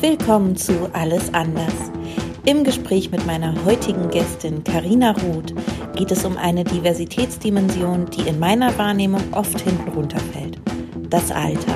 [0.00, 1.72] Willkommen zu Alles anders.
[2.44, 5.52] Im Gespräch mit meiner heutigen Gästin Karina Roth
[5.96, 10.60] geht es um eine Diversitätsdimension, die in meiner Wahrnehmung oft hinten runterfällt.
[11.10, 11.74] Das Alter.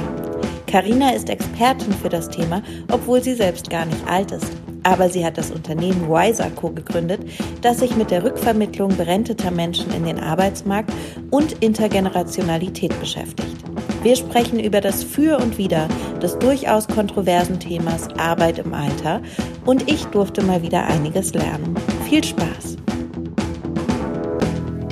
[0.68, 2.62] Karina ist Expertin für das Thema,
[2.92, 4.52] obwohl sie selbst gar nicht alt ist.
[4.82, 6.70] Aber sie hat das Unternehmen Wiser Co.
[6.70, 7.20] gegründet,
[7.60, 10.92] das sich mit der Rückvermittlung berenteter Menschen in den Arbeitsmarkt
[11.30, 13.56] und Intergenerationalität beschäftigt.
[14.02, 15.86] Wir sprechen über das Für und Wider
[16.20, 19.20] des durchaus kontroversen Themas Arbeit im Alter
[19.64, 21.76] und ich durfte mal wieder einiges lernen.
[22.08, 22.78] Viel Spaß!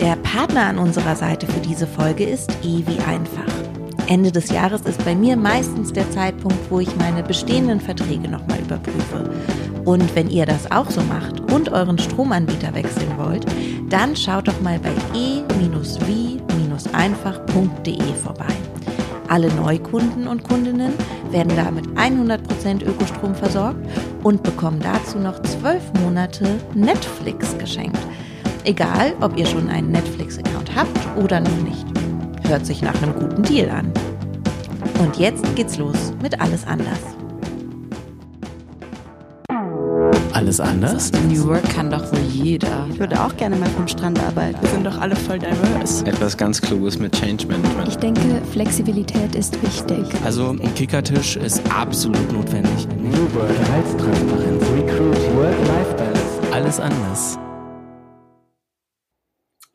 [0.00, 3.52] Der Partner an unserer Seite für diese Folge ist E wie einfach.
[4.06, 8.60] Ende des Jahres ist bei mir meistens der Zeitpunkt, wo ich meine bestehenden Verträge nochmal
[8.60, 9.30] überprüfe.
[9.84, 13.44] Und wenn ihr das auch so macht und euren Stromanbieter wechseln wollt,
[13.88, 18.52] dann schaut doch mal bei e-wie-einfach.de vorbei.
[19.28, 20.92] Alle Neukunden und Kundinnen
[21.30, 23.78] werden damit 100% Ökostrom versorgt
[24.24, 28.00] und bekommen dazu noch 12 Monate Netflix geschenkt.
[28.64, 31.86] Egal, ob ihr schon einen Netflix-Account habt oder noch nicht.
[32.48, 33.92] Hört sich nach einem guten Deal an.
[34.98, 37.19] Und jetzt geht's los mit Alles anders.
[40.40, 41.12] Alles anders?
[41.28, 42.86] New Work kann doch wohl jeder.
[42.90, 44.58] Ich würde auch gerne mal vom Strand arbeiten.
[44.62, 46.06] Wir sind doch alle voll diverse.
[46.06, 47.88] Etwas ganz Kluges mit Change Management.
[47.88, 50.02] Ich denke, Flexibilität ist wichtig.
[50.24, 52.88] Also ein Kickertisch ist absolut notwendig.
[52.88, 56.54] New Work, Gehaltstransparenz, Recruit, Work-Life-Balance.
[56.54, 57.38] Alles anders.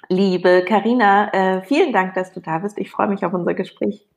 [0.10, 2.80] Liebe Karina, äh, vielen Dank, dass du da bist.
[2.80, 4.08] Ich freue mich auf unser Gespräch.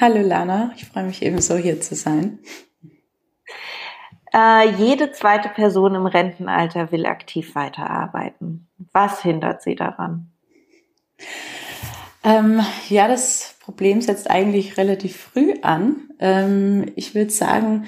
[0.00, 2.40] Hallo Lana, ich freue mich ebenso hier zu sein.
[4.34, 8.68] Äh, jede zweite Person im Rentenalter will aktiv weiterarbeiten.
[8.92, 10.32] Was hindert sie daran?
[12.24, 16.08] Ähm, ja, das Problem setzt eigentlich relativ früh an.
[16.18, 17.86] Ähm, ich würde sagen,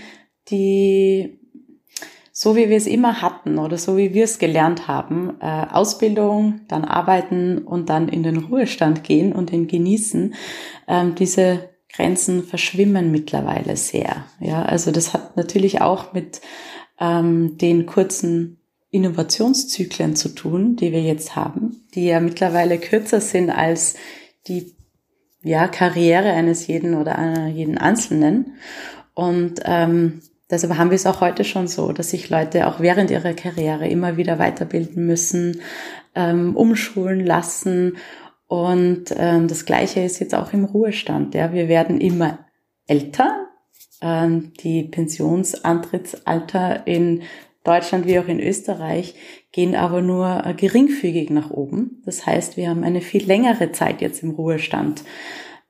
[0.49, 1.41] die
[2.39, 6.61] so wie wir es immer hatten oder so wie wir es gelernt haben, äh, Ausbildung,
[6.69, 10.35] dann arbeiten und dann in den Ruhestand gehen und den genießen,
[10.87, 14.27] ähm, diese Grenzen verschwimmen mittlerweile sehr.
[14.41, 16.41] Ja, also das hat natürlich auch mit
[17.01, 18.59] ähm, den kurzen
[18.91, 23.95] Innovationszyklen zu tun, die wir jetzt haben, die ja mittlerweile kürzer sind als
[24.47, 24.75] die
[25.43, 28.56] ja, Karriere eines jeden oder einer jeden Einzelnen.
[29.15, 30.21] Und ähm,
[30.51, 33.89] deshalb haben wir es auch heute schon so, dass sich Leute auch während ihrer Karriere
[33.89, 35.61] immer wieder weiterbilden müssen,
[36.15, 37.97] ähm, umschulen lassen
[38.49, 41.34] und ähm, das Gleiche ist jetzt auch im Ruhestand.
[41.34, 42.47] Ja, wir werden immer
[42.87, 43.49] älter.
[44.01, 47.23] Ähm, die Pensionsantrittsalter in
[47.65, 49.17] Deutschland wie auch in Österreich
[49.51, 52.03] gehen aber nur äh, geringfügig nach oben.
[52.05, 55.03] Das heißt, wir haben eine viel längere Zeit jetzt im Ruhestand,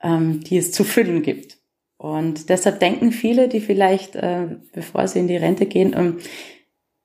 [0.03, 1.57] ähm, die es zu füllen gibt.
[1.97, 6.19] Und deshalb denken viele, die vielleicht, äh, bevor sie in die Rente gehen, ähm,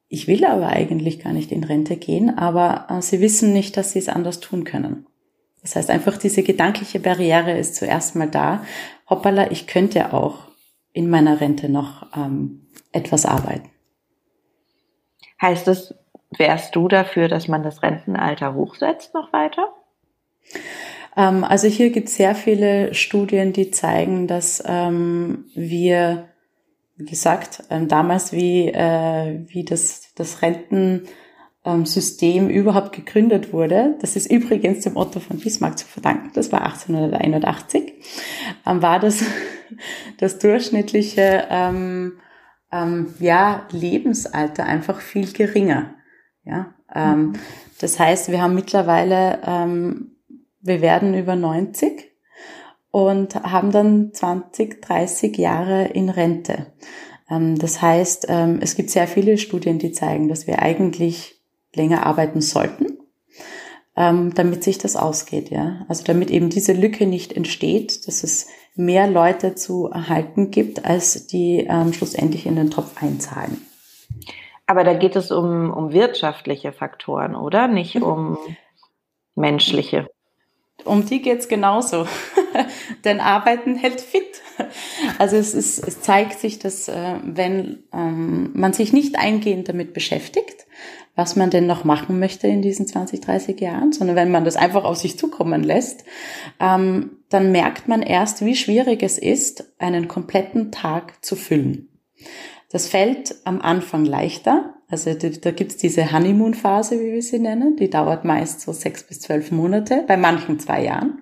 [0.10, 3.94] ich will aber eigentlich gar nicht in Rente gehen, aber äh, sie wissen nicht, dass
[3.94, 5.06] sie es anders tun können.
[5.62, 8.66] Das heißt, einfach diese gedankliche Barriere ist zuerst mal da.
[9.10, 10.48] Hoppala, ich könnte auch
[10.94, 13.70] in meiner Rente noch ähm, etwas arbeiten.
[15.42, 15.96] Heißt das,
[16.38, 19.74] wärst du dafür, dass man das Rentenalter hochsetzt noch weiter?
[21.16, 26.30] Ähm, also hier gibt es sehr viele Studien, die zeigen, dass ähm, wir,
[26.96, 31.08] wie gesagt, ähm, damals wie, äh, wie das, das Renten
[31.64, 33.96] System überhaupt gegründet wurde.
[34.02, 36.32] Das ist übrigens dem Otto von Bismarck zu verdanken.
[36.34, 37.94] Das war 1881.
[38.66, 39.24] Ähm, war das
[40.18, 42.14] das durchschnittliche ähm,
[42.72, 45.96] ähm, ja, Lebensalter einfach viel geringer.
[46.44, 47.34] Ja, ähm, mhm.
[47.80, 50.16] das heißt, wir haben mittlerweile, ähm,
[50.62, 52.12] wir werden über 90
[52.90, 56.74] und haben dann 20, 30 Jahre in Rente.
[57.30, 61.41] Ähm, das heißt, ähm, es gibt sehr viele Studien, die zeigen, dass wir eigentlich
[61.74, 62.98] länger arbeiten sollten,
[63.96, 65.86] ähm, damit sich das ausgeht, ja.
[65.88, 71.28] Also damit eben diese Lücke nicht entsteht, dass es mehr Leute zu erhalten gibt, als
[71.28, 73.66] die ähm, schlussendlich in den Topf einzahlen.
[74.66, 77.68] Aber da geht es um, um wirtschaftliche Faktoren, oder?
[77.68, 78.04] Nicht mhm.
[78.04, 78.38] um
[79.36, 80.07] menschliche.
[80.86, 82.07] Um die geht's genauso.
[83.06, 84.42] Denn Arbeiten hält fit.
[85.18, 89.94] Also es, ist, es zeigt sich, dass äh, wenn ähm, man sich nicht eingehend damit
[89.94, 90.66] beschäftigt,
[91.21, 94.56] was man denn noch machen möchte in diesen 20, 30 Jahren, sondern wenn man das
[94.56, 96.03] einfach auf sich zukommen lässt,
[96.59, 101.89] ähm, dann merkt man erst, wie schwierig es ist, einen kompletten Tag zu füllen.
[102.71, 104.73] Das fällt am Anfang leichter.
[104.89, 107.75] Also da gibt's diese Honeymoon-Phase, wie wir sie nennen.
[107.75, 111.19] Die dauert meist so sechs bis zwölf Monate, bei manchen zwei Jahren.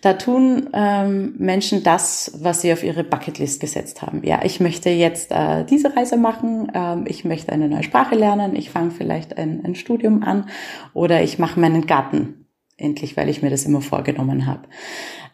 [0.00, 4.22] Da tun ähm, Menschen das, was sie auf ihre Bucketlist gesetzt haben.
[4.24, 8.56] Ja, ich möchte jetzt äh, diese Reise machen, ähm, ich möchte eine neue Sprache lernen,
[8.56, 10.48] ich fange vielleicht ein, ein Studium an
[10.94, 12.46] oder ich mache meinen Garten
[12.78, 14.68] endlich, weil ich mir das immer vorgenommen habe.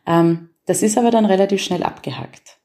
[0.05, 2.59] Ähm, das ist aber dann relativ schnell abgehackt.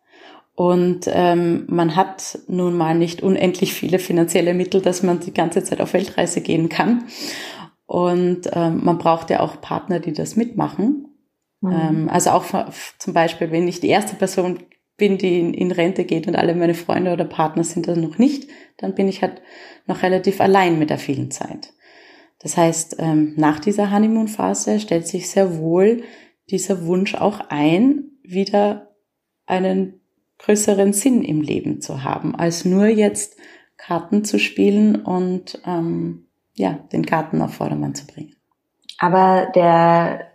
[0.56, 5.64] Und ähm, man hat nun mal nicht unendlich viele finanzielle Mittel, dass man die ganze
[5.64, 7.06] Zeit auf Weltreise gehen kann.
[7.86, 11.08] Und ähm, man braucht ja auch Partner, die das mitmachen.
[11.62, 11.72] Mhm.
[11.72, 12.46] Ähm, also auch
[12.98, 14.60] zum Beispiel, wenn ich die erste Person
[14.98, 18.18] bin, die in, in, Rente geht und alle meine Freunde oder Partner sind das noch
[18.18, 19.42] nicht, dann bin ich halt
[19.88, 21.74] noch relativ allein mit der vielen Zeit.
[22.40, 26.04] Das heißt, ähm, nach dieser Honeymoon-Phase stellt sich sehr wohl
[26.50, 28.90] dieser Wunsch auch ein, wieder
[29.46, 30.02] einen
[30.40, 33.38] größeren Sinn im Leben zu haben, als nur jetzt
[33.78, 36.26] Karten zu spielen und ähm,
[36.56, 38.36] ja, den Garten auf Vordermann zu bringen.
[38.98, 40.28] Aber der,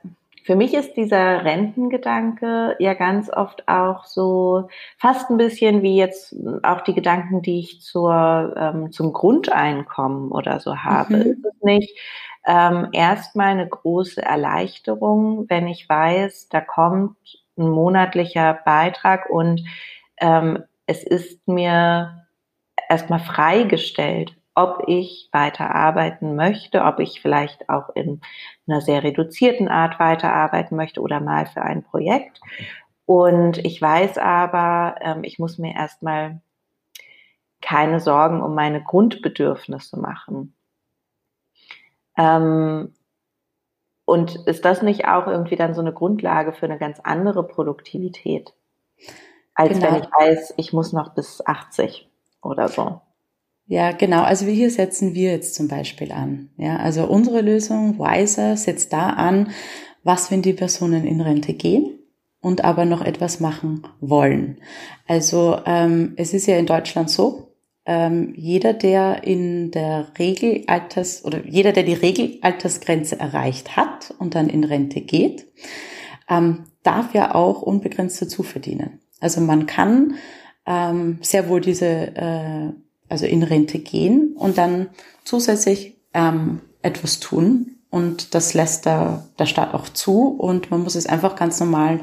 [0.47, 6.37] für mich ist dieser Rentengedanke ja ganz oft auch so fast ein bisschen wie jetzt
[6.63, 11.17] auch die Gedanken, die ich zur, ähm, zum Grundeinkommen oder so habe.
[11.17, 11.23] Mhm.
[11.23, 11.99] Ist es nicht
[12.47, 17.17] ähm, erstmal eine große Erleichterung, wenn ich weiß, da kommt
[17.59, 19.65] ein monatlicher Beitrag und
[20.21, 22.25] ähm, es ist mir
[22.89, 28.21] erstmal freigestellt, ob ich weiterarbeiten möchte, ob ich vielleicht auch in
[28.67, 32.41] einer sehr reduzierten Art weiterarbeiten möchte oder mal für ein Projekt.
[33.05, 36.41] Und ich weiß aber, ähm, ich muss mir erstmal
[37.61, 40.55] keine Sorgen um meine Grundbedürfnisse machen.
[42.17, 42.95] Ähm,
[44.05, 48.53] und ist das nicht auch irgendwie dann so eine Grundlage für eine ganz andere Produktivität?
[49.57, 49.91] als genau.
[49.91, 52.09] wenn ich weiß, ich muss noch bis 80
[52.43, 53.01] oder so.
[53.67, 54.23] Ja, genau.
[54.23, 56.51] Also hier setzen wir jetzt zum Beispiel an.
[56.57, 59.51] Ja, also unsere Lösung Wiser setzt da an,
[60.05, 61.99] was, wenn die Personen in Rente gehen
[62.41, 64.59] und aber noch etwas machen wollen.
[65.09, 71.45] Also ähm, es ist ja in Deutschland so, ähm, jeder, der in der Regelalters oder
[71.45, 75.47] jeder, der die Regelaltersgrenze erreicht hat und dann in Rente geht,
[76.29, 79.01] ähm, darf ja auch unbegrenzt dazu verdienen.
[79.21, 80.15] Also man kann
[80.67, 82.73] ähm, sehr wohl diese, äh,
[83.09, 84.89] also in Rente gehen und dann
[85.25, 87.77] zusätzlich ähm, etwas tun.
[87.91, 92.01] Und das lässt der, der Staat auch zu und man muss es einfach ganz normal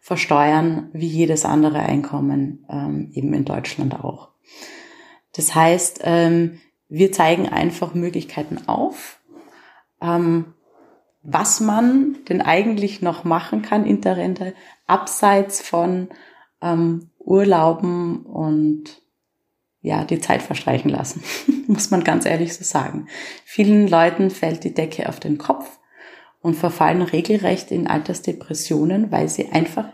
[0.00, 4.28] versteuern, wie jedes andere Einkommen ähm, eben in Deutschland auch.
[5.32, 9.20] Das heißt, ähm, wir zeigen einfach Möglichkeiten auf,
[10.00, 10.54] ähm,
[11.22, 14.54] was man denn eigentlich noch machen kann in der Rente,
[14.86, 16.08] abseits von
[16.62, 19.02] ähm, urlauben und
[19.86, 21.22] ja, die Zeit verstreichen lassen,
[21.68, 23.06] muss man ganz ehrlich so sagen.
[23.44, 25.78] Vielen Leuten fällt die Decke auf den Kopf
[26.42, 29.86] und verfallen regelrecht in Altersdepressionen, weil sie einfach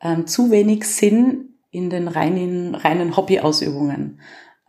[0.00, 4.20] ähm, zu wenig Sinn in den reinen, reinen Hobbyausübungen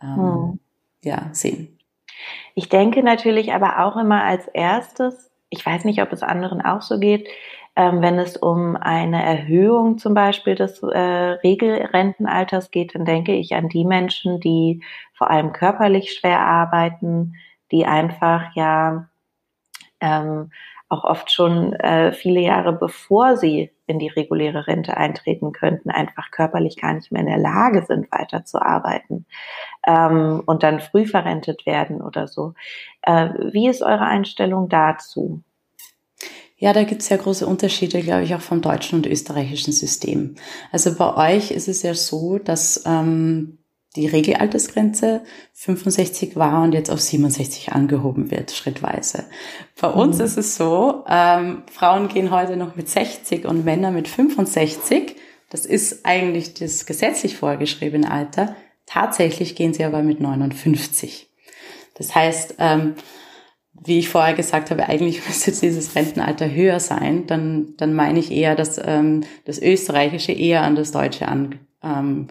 [0.02, 0.60] ähm, hm.
[1.02, 1.78] ja, sehen.
[2.54, 6.82] Ich denke natürlich aber auch immer als erstes, ich weiß nicht, ob es anderen auch
[6.82, 7.28] so geht,
[7.76, 13.54] ähm, wenn es um eine Erhöhung zum Beispiel des äh, Regelrentenalters geht, dann denke ich
[13.54, 14.82] an die Menschen, die
[15.12, 17.34] vor allem körperlich schwer arbeiten,
[17.72, 19.08] die einfach ja
[20.00, 20.50] ähm,
[20.88, 26.30] auch oft schon äh, viele Jahre bevor sie in die reguläre Rente eintreten könnten, einfach
[26.30, 29.26] körperlich gar nicht mehr in der Lage sind, weiterzuarbeiten
[29.86, 32.54] ähm, und dann früh verrentet werden oder so.
[33.02, 35.42] Äh, wie ist eure Einstellung dazu?
[36.56, 40.36] Ja, da gibt es ja große Unterschiede, glaube ich, auch vom deutschen und österreichischen System.
[40.70, 43.58] Also bei euch ist es ja so, dass ähm,
[43.96, 49.24] die Regelaltersgrenze 65 war und jetzt auf 67 angehoben wird, schrittweise.
[49.80, 49.94] Bei mhm.
[49.94, 55.16] uns ist es so, ähm, Frauen gehen heute noch mit 60 und Männer mit 65.
[55.50, 58.56] Das ist eigentlich das gesetzlich vorgeschriebene Alter.
[58.86, 61.28] Tatsächlich gehen sie aber mit 59.
[61.94, 62.94] Das heißt, ähm,
[63.82, 68.30] wie ich vorher gesagt habe, eigentlich müsste dieses Rentenalter höher sein, dann, dann meine ich
[68.30, 72.28] eher, dass ähm, das Österreichische eher an das Deutsche an ähm,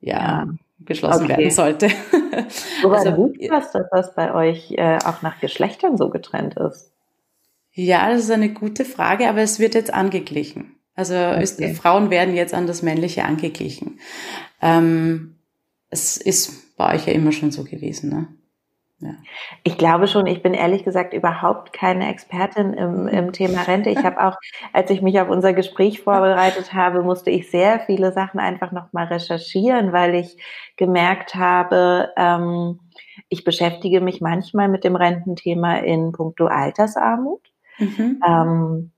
[0.00, 0.46] ja, ja.
[0.80, 1.38] geschlossen okay.
[1.38, 1.88] werden sollte.
[2.82, 6.92] Woran also, gut passt, dass das bei euch äh, auch nach Geschlechtern so getrennt ist?
[7.72, 10.76] Ja, das ist eine gute Frage, aber es wird jetzt angeglichen.
[10.94, 11.74] Also okay.
[11.74, 14.00] Frauen werden jetzt an das Männliche angeglichen.
[14.62, 15.36] Ähm,
[15.90, 18.28] es ist bei euch ja immer schon so gewesen, ne?
[18.98, 19.10] Ja.
[19.62, 23.90] Ich glaube schon, ich bin ehrlich gesagt überhaupt keine Expertin im, im Thema Rente.
[23.90, 24.36] Ich habe auch,
[24.72, 29.06] als ich mich auf unser Gespräch vorbereitet habe, musste ich sehr viele Sachen einfach nochmal
[29.06, 30.38] recherchieren, weil ich
[30.76, 32.80] gemerkt habe, ähm,
[33.28, 37.42] ich beschäftige mich manchmal mit dem Rententhema in puncto Altersarmut.
[37.78, 38.22] Mhm.
[38.26, 38.92] Ähm,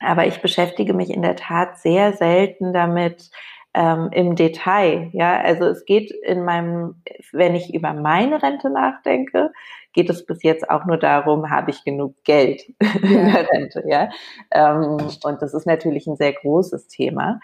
[0.00, 3.30] aber ich beschäftige mich in der Tat sehr selten damit,
[3.78, 5.08] ähm, im Detail.
[5.12, 6.96] Ja, also es geht in meinem,
[7.30, 9.52] wenn ich über meine Rente nachdenke,
[9.92, 12.62] geht es bis jetzt auch nur darum, habe ich genug Geld
[13.02, 13.84] in der Rente.
[13.86, 14.10] Ja,
[14.50, 17.38] ähm, und das ist natürlich ein sehr großes Thema.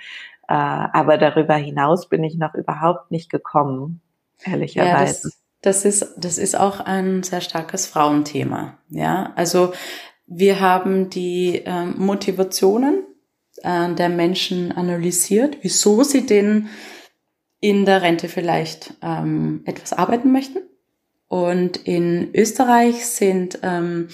[0.49, 4.01] Äh, aber darüber hinaus bin ich noch überhaupt nicht gekommen,
[4.45, 5.29] ehrlicherweise.
[5.29, 8.77] Ja, das, ist, das ist auch ein sehr starkes Frauenthema.
[8.89, 9.73] Ja, also
[10.27, 13.05] wir haben die ähm, Motivationen
[13.65, 16.69] äh, der Menschen analysiert, wieso sie denn
[17.61, 20.59] in der Rente vielleicht ähm, etwas arbeiten möchten.
[21.29, 24.09] Und in Österreich sind ähm,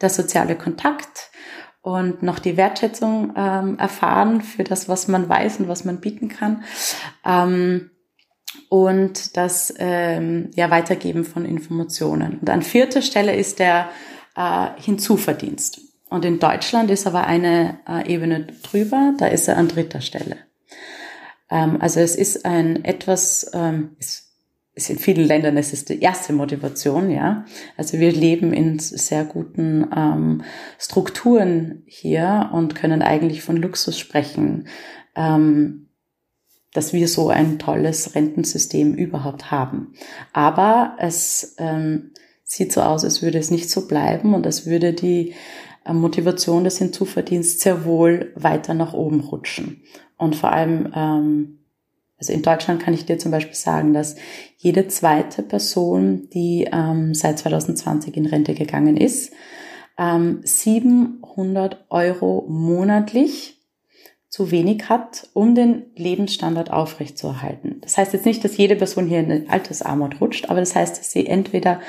[0.00, 1.30] der soziale Kontakt
[1.80, 6.28] und noch die Wertschätzung ähm, erfahren für das, was man weiß und was man bieten
[6.28, 6.64] kann.
[7.24, 7.90] Ähm,
[8.68, 12.38] und das ähm, ja, Weitergeben von Informationen.
[12.40, 13.88] Und an vierter Stelle ist der
[14.34, 15.85] äh, Hinzuverdienst.
[16.08, 20.36] Und in Deutschland ist aber eine äh, Ebene drüber, da ist er an dritter Stelle.
[21.50, 24.32] Ähm, also es ist ein etwas, ähm, es
[24.74, 27.44] ist in vielen Ländern, es ist die erste Motivation, ja.
[27.76, 30.42] Also wir leben in sehr guten ähm,
[30.78, 34.68] Strukturen hier und können eigentlich von Luxus sprechen,
[36.74, 39.94] dass wir so ein tolles Rentensystem überhaupt haben.
[40.34, 41.56] Aber es
[42.44, 45.34] sieht so aus, als würde es nicht so bleiben und als würde die
[45.92, 49.82] Motivation des Hinzuverdienst sehr wohl weiter nach oben rutschen.
[50.16, 51.58] Und vor allem, ähm,
[52.18, 54.16] also in Deutschland kann ich dir zum Beispiel sagen, dass
[54.56, 59.32] jede zweite Person, die ähm, seit 2020 in Rente gegangen ist,
[59.98, 63.56] ähm, 700 Euro monatlich
[64.28, 67.80] zu wenig hat, um den Lebensstandard aufrechtzuerhalten.
[67.80, 70.98] Das heißt jetzt nicht, dass jede Person hier in eine Altersarmut rutscht, aber das heißt,
[70.98, 71.80] dass sie entweder,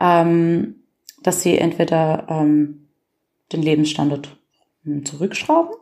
[0.00, 0.82] ähm,
[1.22, 2.83] dass sie entweder ähm,
[3.52, 4.36] den Lebensstandard
[4.84, 5.74] hm, zurückschrauben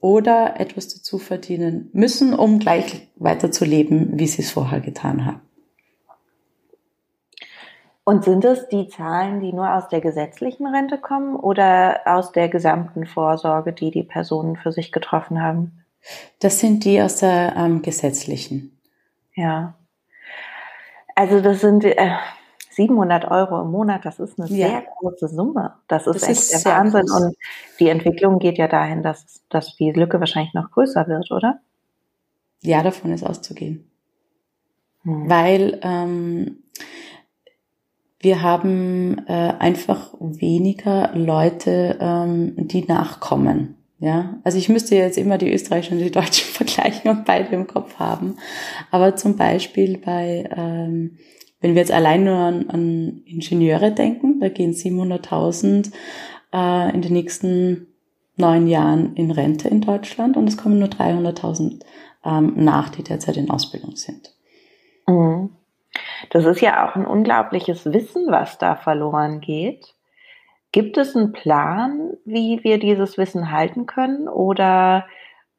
[0.00, 5.24] oder etwas dazu verdienen müssen, um gleich weiter zu leben, wie sie es vorher getan
[5.24, 5.40] haben.
[8.04, 12.48] Und sind es die Zahlen, die nur aus der gesetzlichen Rente kommen oder aus der
[12.48, 15.84] gesamten Vorsorge, die die Personen für sich getroffen haben?
[16.40, 18.76] Das sind die aus der ähm, gesetzlichen.
[19.34, 19.74] Ja.
[21.14, 22.10] Also das sind, äh,
[22.74, 24.68] 700 Euro im Monat, das ist eine ja.
[24.68, 25.74] sehr große Summe.
[25.88, 27.06] Das ist das echt ist der Wahnsinn.
[27.06, 27.22] Groß.
[27.22, 27.36] Und
[27.80, 31.60] die Entwicklung geht ja dahin, dass, dass die Lücke wahrscheinlich noch größer wird, oder?
[32.62, 33.90] Ja, davon ist auszugehen.
[35.02, 35.28] Hm.
[35.28, 36.62] Weil ähm,
[38.20, 43.76] wir haben äh, einfach weniger Leute, ähm, die nachkommen.
[43.98, 47.66] Ja, also ich müsste jetzt immer die österreichischen und die deutschen vergleichen und beide im
[47.66, 48.36] Kopf haben.
[48.90, 51.18] Aber zum Beispiel bei ähm,
[51.62, 55.92] wenn wir jetzt allein nur an, an Ingenieure denken, da gehen 700.000
[56.52, 57.86] äh, in den nächsten
[58.36, 61.84] neun Jahren in Rente in Deutschland und es kommen nur 300.000
[62.24, 64.34] ähm, nach, die derzeit in Ausbildung sind.
[65.06, 65.50] Mhm.
[66.30, 69.94] Das ist ja auch ein unglaubliches Wissen, was da verloren geht.
[70.72, 75.06] Gibt es einen Plan, wie wir dieses Wissen halten können oder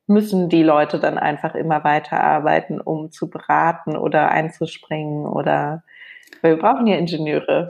[0.08, 5.84] müssen die Leute dann einfach immer weiterarbeiten, um zu beraten oder einzuspringen oder
[6.44, 7.70] wir brauchen ja Ingenieure.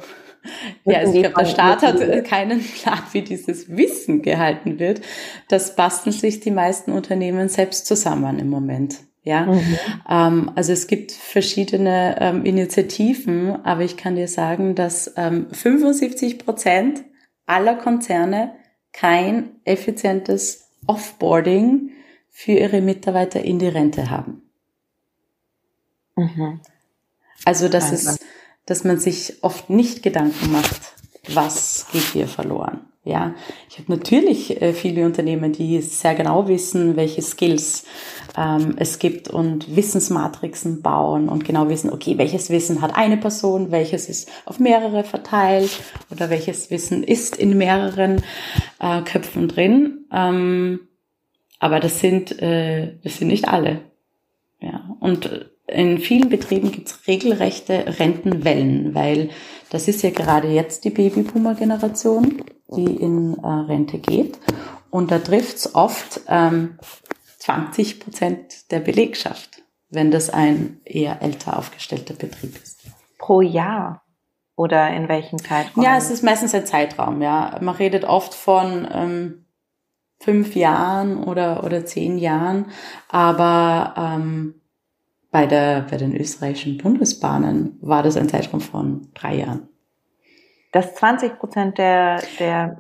[0.84, 5.02] Ja, also ich glaube, der Staat hat keinen Plan, wie dieses Wissen gehalten wird.
[5.48, 9.00] Das basteln sich die meisten Unternehmen selbst zusammen im Moment.
[9.26, 9.80] Ja, mhm.
[10.10, 16.40] ähm, also es gibt verschiedene ähm, Initiativen, aber ich kann dir sagen, dass ähm, 75
[16.40, 17.06] Prozent
[17.46, 18.54] aller Konzerne
[18.92, 21.92] kein effizientes Offboarding
[22.30, 24.42] für ihre Mitarbeiter in die Rente haben.
[26.18, 26.60] Mhm.
[27.46, 28.12] Also das also.
[28.12, 28.26] ist
[28.66, 30.82] dass man sich oft nicht Gedanken macht,
[31.34, 32.82] was geht hier verloren.
[33.06, 33.36] Ja,
[33.70, 37.84] ich habe natürlich äh, viele Unternehmen, die sehr genau wissen, welche Skills
[38.38, 43.72] ähm, es gibt und Wissensmatrixen bauen und genau wissen, okay, welches Wissen hat eine Person,
[43.72, 45.70] welches ist auf mehrere verteilt
[46.12, 48.24] oder welches Wissen ist in mehreren
[48.80, 50.06] äh, Köpfen drin.
[50.10, 50.88] Ähm,
[51.60, 53.82] aber das sind, äh, das sind nicht alle.
[54.62, 59.30] Ja, und äh, in vielen Betrieben gibt es regelrechte Rentenwellen, weil
[59.70, 62.44] das ist ja gerade jetzt die Babyboomer-Generation,
[62.76, 64.40] die in äh, Rente geht.
[64.90, 66.78] Und da trifft es oft ähm,
[67.40, 72.82] 20 Prozent der Belegschaft, wenn das ein eher älter aufgestellter Betrieb ist.
[73.18, 74.02] Pro Jahr?
[74.56, 75.84] Oder in welchem Zeitraum?
[75.84, 77.58] Ja, es ist meistens ein Zeitraum, ja.
[77.62, 79.46] Man redet oft von ähm,
[80.20, 82.68] fünf Jahren oder, oder zehn Jahren,
[83.10, 84.62] aber ähm,
[85.34, 89.68] bei, der, bei den österreichischen Bundesbahnen war das ein Zeitraum von drei Jahren.
[90.72, 92.78] Dass 20 Prozent der, der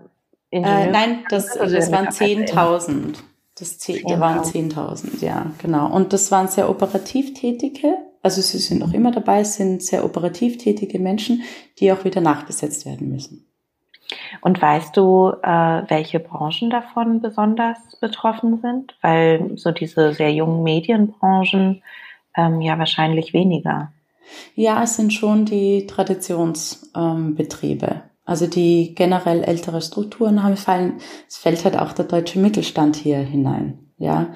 [0.51, 3.15] Äh, nein, das, also das waren 10.000.
[3.57, 5.91] Das zäh- da waren 10.000, ja, genau.
[5.91, 10.05] Und das waren sehr operativ tätige, also sie sind noch immer dabei, es sind sehr
[10.05, 11.41] operativ tätige Menschen,
[11.79, 13.47] die auch wieder nachbesetzt werden müssen.
[14.41, 18.95] Und weißt du, äh, welche Branchen davon besonders betroffen sind?
[19.01, 21.81] Weil so diese sehr jungen Medienbranchen
[22.35, 23.91] ähm, ja wahrscheinlich weniger.
[24.55, 28.03] Ja, es sind schon die Traditionsbetriebe.
[28.25, 30.93] Also die generell ältere Strukturen haben, fallen,
[31.27, 33.91] es fällt halt auch der deutsche Mittelstand hier hinein.
[33.97, 34.33] Ja,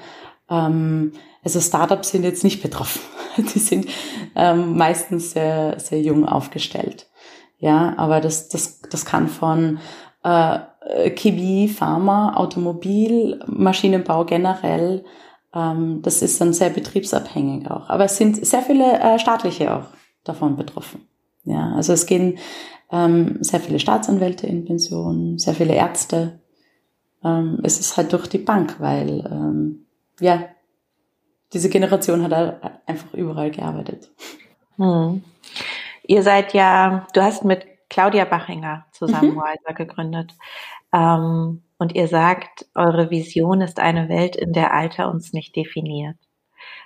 [0.50, 1.12] ähm,
[1.42, 3.00] also Startups sind jetzt nicht betroffen.
[3.38, 3.88] Die sind
[4.34, 7.06] ähm, meistens sehr, sehr jung aufgestellt.
[7.58, 9.78] Ja, aber das, das, das kann von
[10.22, 10.58] äh,
[11.10, 15.04] Chemie, Pharma, Automobil, Maschinenbau generell, ähm,
[15.52, 17.88] das ist dann sehr betriebsabhängig auch.
[17.88, 19.86] Aber es sind sehr viele äh, staatliche auch
[20.24, 21.08] davon betroffen.
[21.44, 22.38] Ja, also es gehen
[22.90, 26.40] ähm, sehr viele Staatsanwälte in Pension, sehr viele Ärzte.
[27.24, 29.86] Ähm, es ist halt durch die Bank, weil ähm,
[30.20, 30.44] ja,
[31.52, 34.10] diese Generation hat halt einfach überall gearbeitet.
[34.76, 35.22] Hm.
[36.06, 39.74] Ihr seid ja, du hast mit Claudia Bachinger zusammen Mhm.
[39.74, 40.34] Gegründet.
[40.92, 46.16] Ähm, und ihr sagt, eure Vision ist eine Welt, in der Alter uns nicht definiert.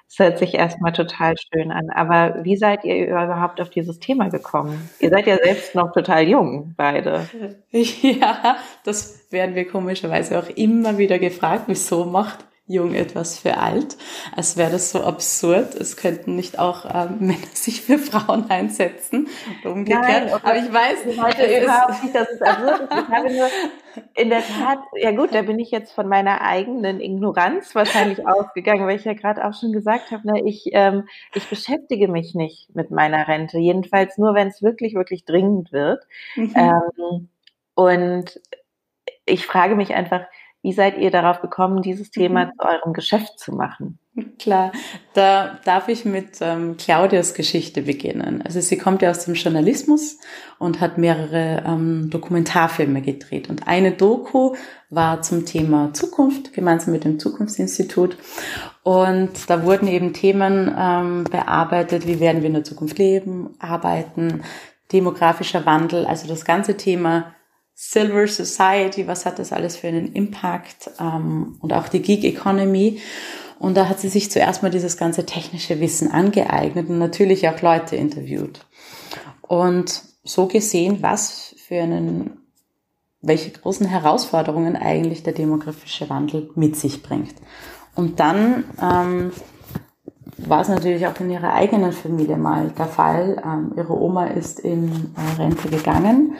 [0.06, 1.88] Das hört sich erstmal total schön an.
[1.88, 4.90] Aber wie seid ihr überhaupt auf dieses Thema gekommen?
[5.00, 7.26] Ihr seid ja selbst noch total jung, beide.
[7.72, 13.96] Ja, das werden wir komischerweise auch immer wieder gefragt, wieso macht jung etwas für alt?
[14.36, 15.74] Als wäre das so absurd.
[15.74, 19.28] Es könnten nicht auch ähm, Männer sich für Frauen einsetzen
[19.64, 20.02] umgekehrt.
[20.02, 20.40] Nein, okay.
[20.42, 22.90] Aber ich weiß, Ich ist- überhaupt nicht, dass es absurd ist.
[22.92, 23.48] Ich habe nur
[24.14, 28.86] in der Tat, ja gut, da bin ich jetzt von meiner eigenen Ignoranz wahrscheinlich ausgegangen,
[28.86, 32.74] weil ich ja gerade auch schon gesagt habe, ne, ich, ähm, ich beschäftige mich nicht
[32.74, 33.58] mit meiner Rente.
[33.58, 36.04] Jedenfalls nur, wenn es wirklich, wirklich dringend wird.
[36.36, 36.54] Mhm.
[36.56, 37.28] Ähm,
[37.74, 38.40] und
[39.26, 40.22] ich frage mich einfach,
[40.62, 42.50] wie seid ihr darauf gekommen, dieses Thema Mhm.
[42.58, 43.98] zu eurem Geschäft zu machen?
[44.38, 44.72] Klar,
[45.14, 48.42] da darf ich mit ähm, Claudias Geschichte beginnen.
[48.44, 50.18] Also sie kommt ja aus dem Journalismus
[50.58, 53.48] und hat mehrere ähm, Dokumentarfilme gedreht.
[53.48, 54.54] Und eine Doku
[54.90, 58.18] war zum Thema Zukunft, gemeinsam mit dem Zukunftsinstitut.
[58.82, 64.42] Und da wurden eben Themen ähm, bearbeitet, wie werden wir in der Zukunft leben, arbeiten,
[64.92, 67.34] demografischer Wandel, also das ganze Thema
[67.74, 73.00] Silver Society, was hat das alles für einen Impact ähm, und auch die Gig Economy.
[73.58, 77.60] Und da hat sie sich zuerst mal dieses ganze technische Wissen angeeignet und natürlich auch
[77.60, 78.66] Leute interviewt.
[79.42, 82.38] Und so gesehen, was für einen,
[83.20, 87.34] welche großen Herausforderungen eigentlich der demografische Wandel mit sich bringt.
[87.94, 89.32] Und dann ähm,
[90.38, 93.40] war es natürlich auch in ihrer eigenen Familie mal der Fall.
[93.44, 96.36] Ähm, ihre Oma ist in äh, Rente gegangen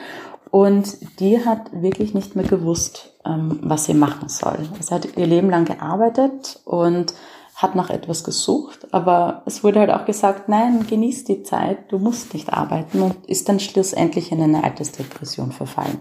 [0.53, 4.69] und die hat wirklich nicht mehr gewusst, ähm, was sie machen soll.
[4.81, 7.15] Sie hat ihr Leben lang gearbeitet und
[7.55, 11.99] hat nach etwas gesucht, aber es wurde halt auch gesagt, nein, genieß die Zeit, du
[11.99, 16.01] musst nicht arbeiten und ist dann schlussendlich in eine Altersdepression verfallen.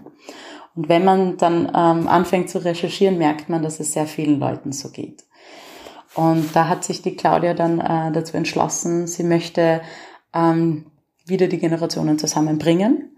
[0.76, 4.72] Und wenn man dann ähm, anfängt zu recherchieren, merkt man, dass es sehr vielen Leuten
[4.72, 5.24] so geht.
[6.14, 9.80] Und da hat sich die Claudia dann äh, dazu entschlossen, sie möchte
[10.34, 10.90] ähm,
[11.24, 13.11] wieder die Generationen zusammenbringen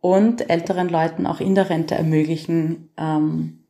[0.00, 3.64] und älteren Leuten auch in der Rente ermöglichen, ähm,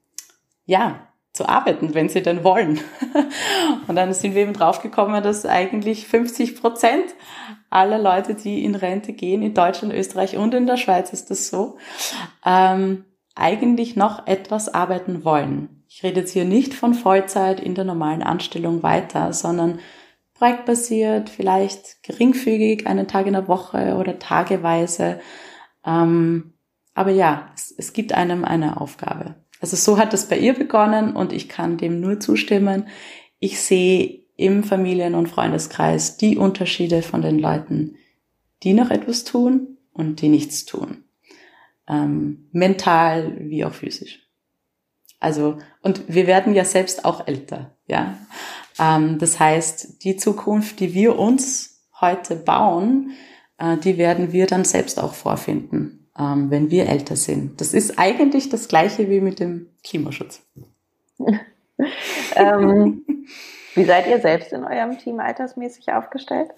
[0.64, 2.80] ja, zu arbeiten, wenn sie denn wollen.
[3.86, 7.04] und dann sind wir eben draufgekommen, dass eigentlich 50 Prozent
[7.68, 11.48] aller Leute, die in Rente gehen, in Deutschland, Österreich und in der Schweiz ist das
[11.48, 11.76] so,
[12.44, 15.84] ähm, eigentlich noch etwas arbeiten wollen.
[15.88, 19.78] Ich rede jetzt hier nicht von Vollzeit in der normalen Anstellung weiter, sondern
[20.34, 25.20] projektbasiert, vielleicht geringfügig, einen Tag in der Woche oder tageweise.
[25.86, 26.52] Ähm,
[26.94, 29.36] aber ja, es, es gibt einem eine Aufgabe.
[29.60, 32.88] Also so hat es bei ihr begonnen und ich kann dem nur zustimmen.
[33.38, 37.96] Ich sehe im Familien- und Freundeskreis die Unterschiede von den Leuten,
[38.62, 41.04] die noch etwas tun und die nichts tun.
[41.88, 44.26] Ähm, mental wie auch physisch.
[45.20, 48.18] Also, und wir werden ja selbst auch älter, ja.
[48.78, 53.12] Ähm, das heißt, die Zukunft, die wir uns heute bauen,
[53.58, 57.60] die werden wir dann selbst auch vorfinden, ähm, wenn wir älter sind.
[57.60, 60.42] Das ist eigentlich das Gleiche wie mit dem Klimaschutz.
[62.36, 63.04] ähm,
[63.74, 66.50] wie seid ihr selbst in eurem Team altersmäßig aufgestellt?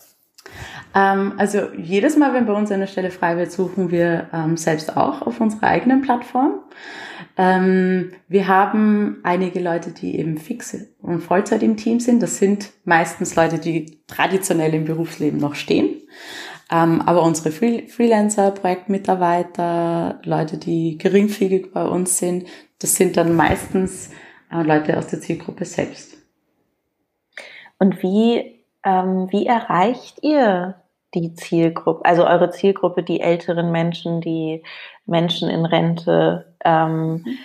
[0.94, 4.96] Ähm, also jedes Mal, wenn bei uns eine Stelle frei wird, suchen wir ähm, selbst
[4.96, 6.60] auch auf unserer eigenen Plattform.
[7.36, 12.22] Ähm, wir haben einige Leute, die eben fixe und Vollzeit im Team sind.
[12.22, 15.96] Das sind meistens Leute, die traditionell im Berufsleben noch stehen.
[16.70, 22.46] Ähm, aber unsere Freelancer, Projektmitarbeiter, Leute, die geringfügig bei uns sind,
[22.78, 24.10] das sind dann meistens
[24.52, 26.16] äh, Leute aus der Zielgruppe selbst.
[27.78, 30.76] Und wie, ähm, wie erreicht ihr
[31.14, 34.62] die Zielgruppe, also eure Zielgruppe, die älteren Menschen, die
[35.06, 37.38] Menschen in Rente, ähm, mhm.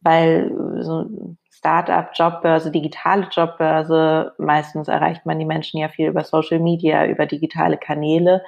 [0.00, 6.60] weil so Startup, Jobbörse, digitale Jobbörse, meistens erreicht man die Menschen ja viel über Social
[6.60, 8.44] Media, über digitale Kanäle.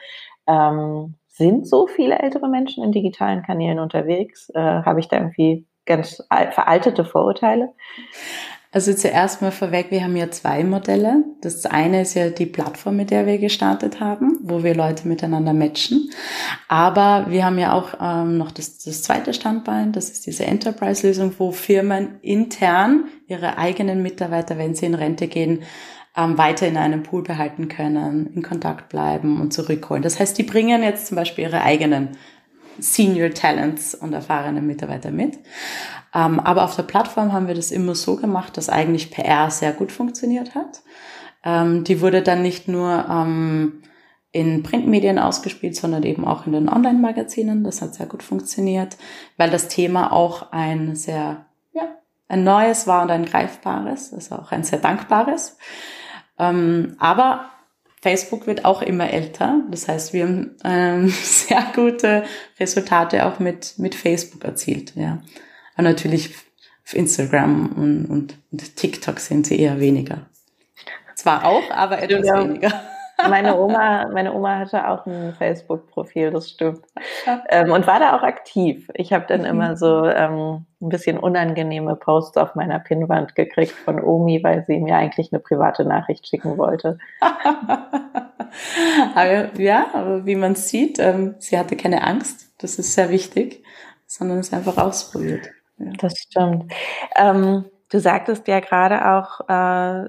[0.46, 4.51] Ähm, sind so viele ältere Menschen in digitalen Kanälen unterwegs?
[4.51, 7.73] Äh, Habe ich da irgendwie ganz veraltete Vorurteile?
[8.73, 11.25] Also zuerst mal vorweg, wir haben ja zwei Modelle.
[11.41, 15.53] Das eine ist ja die Plattform, mit der wir gestartet haben, wo wir Leute miteinander
[15.53, 16.09] matchen.
[16.69, 21.35] Aber wir haben ja auch ähm, noch das, das zweite Standbein, das ist diese Enterprise-Lösung,
[21.39, 25.65] wo Firmen intern ihre eigenen Mitarbeiter, wenn sie in Rente gehen,
[26.17, 30.05] ähm, weiter in einem Pool behalten können, in Kontakt bleiben und zurückholen.
[30.05, 32.11] Das heißt, die bringen jetzt zum Beispiel ihre eigenen
[32.79, 35.39] Senior Talents und erfahrene Mitarbeiter mit.
[36.15, 39.73] Ähm, aber auf der Plattform haben wir das immer so gemacht, dass eigentlich PR sehr
[39.73, 40.83] gut funktioniert hat.
[41.45, 43.83] Ähm, die wurde dann nicht nur ähm,
[44.33, 47.65] in Printmedien ausgespielt, sondern eben auch in den Online-Magazinen.
[47.65, 48.97] Das hat sehr gut funktioniert,
[49.37, 51.89] weil das Thema auch ein sehr, ja,
[52.29, 55.59] ein neues war und ein greifbares, also auch ein sehr dankbares.
[56.37, 57.51] Aber
[58.01, 59.63] Facebook wird auch immer älter.
[59.71, 62.25] Das heißt, wir haben ähm, sehr gute
[62.59, 64.95] Resultate auch mit, mit Facebook erzielt.
[64.97, 65.23] Ja.
[65.77, 66.35] Und natürlich
[66.85, 70.27] auf Instagram und, und, und TikTok sind sie eher weniger.
[71.15, 72.43] Zwar auch, aber etwas ja.
[72.43, 72.83] weniger.
[73.29, 76.81] Meine Oma, meine Oma hatte auch ein Facebook-Profil, das stimmt.
[77.49, 78.89] Ähm, und war da auch aktiv.
[78.95, 84.03] Ich habe dann immer so ähm, ein bisschen unangenehme Posts auf meiner Pinnwand gekriegt von
[84.03, 86.99] Omi, weil sie mir eigentlich eine private Nachricht schicken wollte.
[89.15, 92.53] aber, ja, aber wie man sieht, ähm, sie hatte keine Angst.
[92.59, 93.65] Das ist sehr wichtig,
[94.07, 95.51] sondern es einfach ausprobiert.
[95.79, 95.93] Ja.
[95.99, 96.73] Das stimmt.
[97.17, 100.09] Ähm, du sagtest ja gerade auch, äh,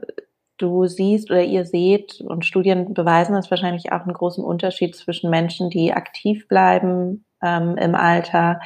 [0.61, 5.29] du siehst oder ihr seht und Studien beweisen das wahrscheinlich auch einen großen Unterschied zwischen
[5.29, 8.59] Menschen, die aktiv bleiben ähm, im Alter,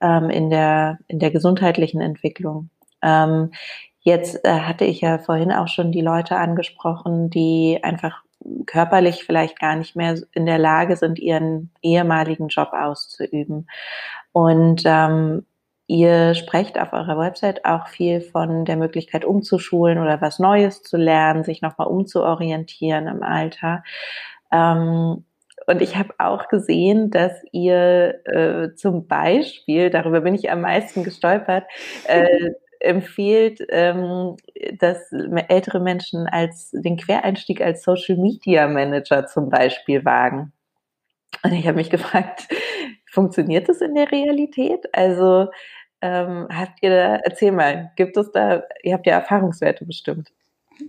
[0.00, 2.70] ähm, in der in der gesundheitlichen Entwicklung.
[3.02, 3.52] Ähm,
[4.00, 8.22] jetzt äh, hatte ich ja vorhin auch schon die Leute angesprochen, die einfach
[8.66, 13.68] körperlich vielleicht gar nicht mehr in der Lage sind, ihren ehemaligen Job auszuüben.
[14.32, 15.44] Und ähm,
[15.88, 20.98] Ihr sprecht auf eurer Website auch viel von der Möglichkeit umzuschulen oder was Neues zu
[20.98, 23.82] lernen, sich nochmal umzuorientieren im Alter.
[24.52, 25.24] Ähm,
[25.66, 31.04] und ich habe auch gesehen, dass ihr äh, zum Beispiel, darüber bin ich am meisten
[31.04, 31.64] gestolpert,
[32.04, 34.36] äh, empfiehlt, ähm,
[34.78, 35.10] dass
[35.48, 40.52] ältere Menschen als den Quereinstieg als Social Media Manager zum Beispiel wagen.
[41.42, 42.48] Und ich habe mich gefragt,
[43.10, 44.86] funktioniert das in der Realität?
[44.94, 45.48] Also
[46.00, 50.30] ähm, habt ihr da, erzähl mal, gibt es da, ihr habt ja Erfahrungswerte bestimmt.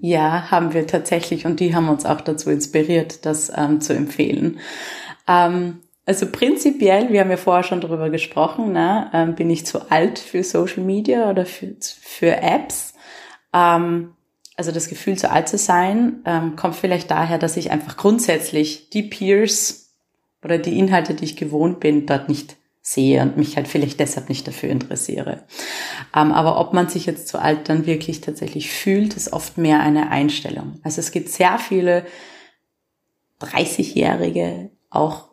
[0.02, 4.60] Ja, haben wir tatsächlich und die haben uns auch dazu inspiriert, das ähm, zu empfehlen.
[5.28, 9.92] Ähm, also prinzipiell, wir haben ja vorher schon darüber gesprochen, ne, ähm, bin ich zu
[9.92, 12.94] alt für Social Media oder für, für Apps.
[13.54, 14.16] Ähm,
[14.56, 18.90] also das Gefühl, zu alt zu sein, ähm, kommt vielleicht daher, dass ich einfach grundsätzlich
[18.90, 19.94] die Peers
[20.44, 22.58] oder die Inhalte, die ich gewohnt bin, dort nicht
[22.90, 25.44] sehe und mich halt vielleicht deshalb nicht dafür interessiere.
[26.16, 29.82] Ähm, aber ob man sich jetzt zu alt dann wirklich tatsächlich fühlt, ist oft mehr
[29.82, 30.80] eine Einstellung.
[30.84, 32.06] Also es gibt sehr viele
[33.42, 35.30] 30-Jährige, auch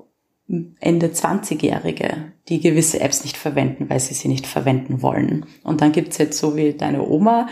[0.49, 5.47] Ende 20-Jährige, die gewisse Apps nicht verwenden, weil sie sie nicht verwenden wollen.
[5.65, 7.49] Und dann gibt's jetzt so wie deine Oma,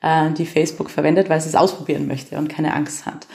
[0.00, 3.26] äh, die Facebook verwendet, weil sie es ausprobieren möchte und keine Angst hat.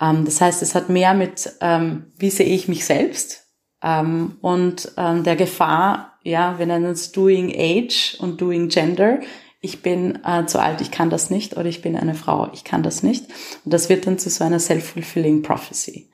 [0.00, 3.47] Ähm, das heißt, es hat mehr mit, ähm, wie sehe ich mich selbst
[3.82, 9.20] ähm, und ähm, der Gefahr, ja, wir nennen es Doing Age und Doing Gender.
[9.60, 12.64] Ich bin äh, zu alt, ich kann das nicht, oder ich bin eine Frau, ich
[12.64, 13.26] kann das nicht.
[13.64, 16.10] Und das wird dann zu so einer self-fulfilling prophecy.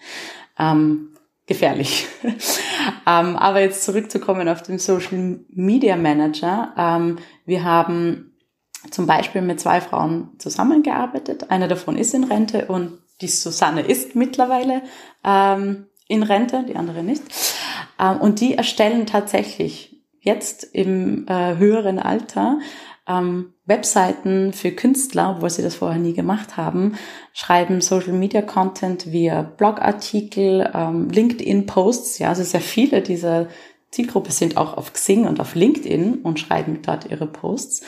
[0.59, 1.11] Ähm,
[1.46, 2.07] gefährlich.
[3.07, 6.72] ähm, aber jetzt zurückzukommen auf den Social Media Manager.
[6.77, 8.35] Ähm, wir haben
[8.90, 11.50] zum Beispiel mit zwei Frauen zusammengearbeitet.
[11.50, 14.83] Eine davon ist in Rente und die Susanne ist mittlerweile
[15.22, 17.22] ähm, in Rente, die andere nicht.
[17.98, 22.58] Ähm, und die erstellen tatsächlich jetzt im äh, höheren Alter
[23.06, 26.96] ähm, Webseiten für Künstler, obwohl sie das vorher nie gemacht haben,
[27.32, 32.18] schreiben Social Media Content via Blogartikel, ähm, LinkedIn Posts.
[32.18, 33.48] Ja, also sehr viele dieser
[33.90, 37.82] Zielgruppe sind auch auf Xing und auf LinkedIn und schreiben dort ihre Posts.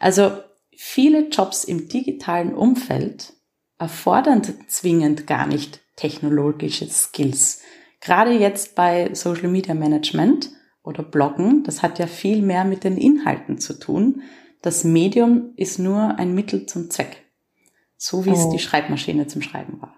[0.00, 0.32] Also
[0.76, 3.34] viele Jobs im digitalen Umfeld
[3.78, 7.61] erfordern zwingend gar nicht technologische Skills
[8.02, 10.50] gerade jetzt bei Social Media Management
[10.82, 14.22] oder Bloggen, das hat ja viel mehr mit den Inhalten zu tun.
[14.60, 17.24] Das Medium ist nur ein Mittel zum Zweck.
[17.96, 18.34] So wie oh.
[18.34, 19.94] es die Schreibmaschine zum Schreiben war.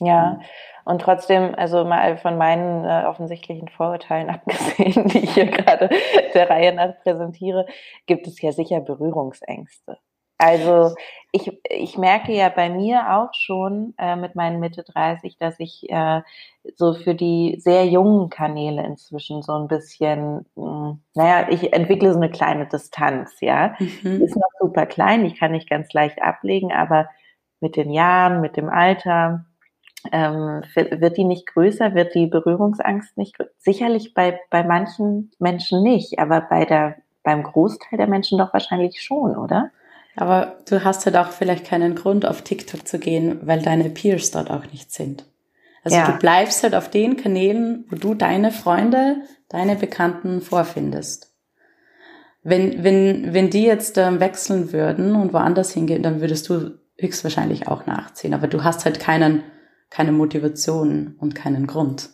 [0.00, 0.40] Ja,
[0.84, 5.88] und trotzdem, also mal von meinen äh, offensichtlichen Vorurteilen abgesehen, die ich hier gerade
[6.34, 7.66] der Reihe nach präsentiere,
[8.06, 9.98] gibt es ja sicher Berührungsängste.
[10.38, 10.94] Also
[11.32, 15.90] ich, ich merke ja bei mir auch schon äh, mit meinen Mitte 30, dass ich
[15.90, 16.22] äh,
[16.76, 22.12] so für die sehr jungen Kanäle inzwischen so ein bisschen, mh, hm, naja, ich entwickle
[22.12, 23.74] so eine kleine Distanz, ja.
[23.78, 24.22] Mhm.
[24.22, 27.08] Ist noch super klein, ich kann nicht ganz leicht ablegen, aber
[27.60, 29.44] mit den Jahren, mit dem Alter,
[30.12, 33.50] ähm, wird die nicht größer, wird die Berührungsangst nicht größer?
[33.58, 39.02] Sicherlich bei, bei manchen Menschen nicht, aber bei der, beim Großteil der Menschen doch wahrscheinlich
[39.02, 39.70] schon, oder?
[40.16, 44.30] Aber du hast halt auch vielleicht keinen Grund, auf TikTok zu gehen, weil deine Peers
[44.30, 45.26] dort auch nicht sind.
[45.82, 46.06] Also ja.
[46.06, 49.16] du bleibst halt auf den Kanälen, wo du deine Freunde,
[49.48, 51.32] deine Bekannten vorfindest.
[52.42, 57.68] Wenn, wenn, wenn die jetzt ähm, wechseln würden und woanders hingehen, dann würdest du höchstwahrscheinlich
[57.68, 58.34] auch nachziehen.
[58.34, 59.42] Aber du hast halt keinen
[59.94, 62.10] keine Motivation und keinen Grund.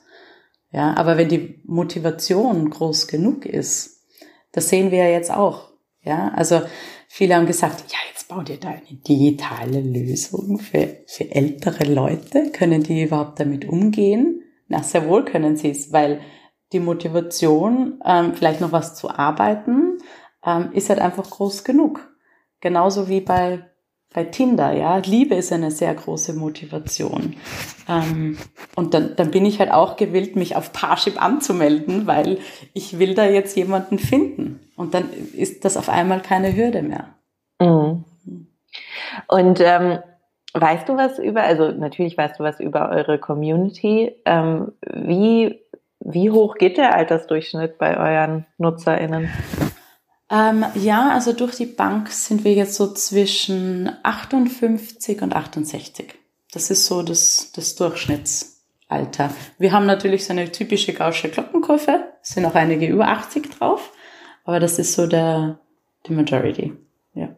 [0.71, 4.05] Ja, aber wenn die Motivation groß genug ist,
[4.53, 5.70] das sehen wir ja jetzt auch.
[6.03, 6.63] Ja, also
[7.09, 12.51] viele haben gesagt, ja, jetzt bau dir da eine digitale Lösung für, für ältere Leute.
[12.53, 14.43] Können die überhaupt damit umgehen?
[14.69, 16.21] Na, sehr wohl können sie es, weil
[16.73, 19.99] die Motivation, ähm, vielleicht noch was zu arbeiten,
[20.45, 22.09] ähm, ist halt einfach groß genug.
[22.61, 23.70] Genauso wie bei
[24.13, 27.37] bei Tinder, ja, Liebe ist eine sehr große Motivation.
[27.89, 28.39] Ähm,
[28.75, 32.39] und dann, dann bin ich halt auch gewillt, mich auf Parship anzumelden, weil
[32.73, 34.61] ich will da jetzt jemanden finden.
[34.77, 37.15] Und dann ist das auf einmal keine Hürde mehr.
[37.61, 38.05] Mhm.
[39.29, 40.01] Und ähm,
[40.55, 44.17] weißt du was über, also natürlich weißt du was über eure Community.
[44.25, 45.61] Ähm, wie,
[46.01, 49.31] wie hoch geht der Altersdurchschnitt bei euren NutzerInnen?
[50.31, 56.15] Ähm, ja, also durch die Bank sind wir jetzt so zwischen 58 und 68.
[56.53, 59.35] Das ist so das, das Durchschnittsalter.
[59.59, 63.93] Wir haben natürlich so eine typische gausche Glockenkurve, sind auch einige über 80 drauf,
[64.45, 65.59] aber das ist so der,
[66.07, 66.75] die Majority,
[67.15, 67.35] ja.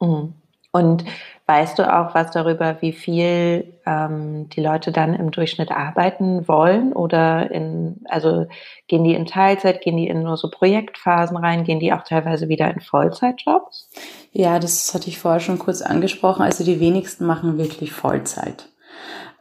[0.00, 0.34] Mhm.
[0.74, 1.04] Und
[1.46, 6.92] weißt du auch was darüber, wie viel ähm, die Leute dann im Durchschnitt arbeiten wollen?
[6.92, 8.46] Oder in, also
[8.88, 12.48] gehen die in Teilzeit, gehen die in nur so Projektphasen rein, gehen die auch teilweise
[12.48, 13.88] wieder in Vollzeitjobs?
[14.32, 16.42] Ja, das hatte ich vorher schon kurz angesprochen.
[16.42, 18.68] Also die wenigsten machen wirklich Vollzeit.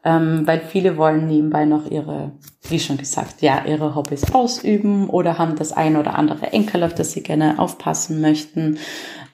[0.05, 2.33] Ähm, weil viele wollen nebenbei noch ihre,
[2.69, 6.93] wie schon gesagt, ja, ihre Hobbys ausüben oder haben das ein oder andere Enkel, auf
[6.93, 8.77] das sie gerne aufpassen möchten.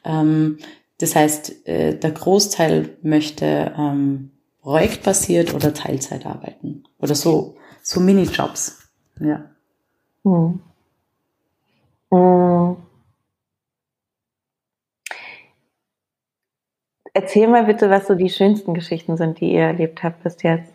[0.06, 0.60] Ähm,
[1.00, 4.32] das heißt, äh, der Großteil möchte ähm,
[4.62, 6.84] projektbasiert oder Teilzeit arbeiten.
[7.00, 8.90] Oder so, so Minijobs.
[9.20, 9.50] Ja.
[10.24, 10.60] Hm.
[12.12, 12.78] Hm.
[17.14, 20.72] Erzähl mal bitte, was so die schönsten Geschichten sind, die ihr erlebt habt bis jetzt.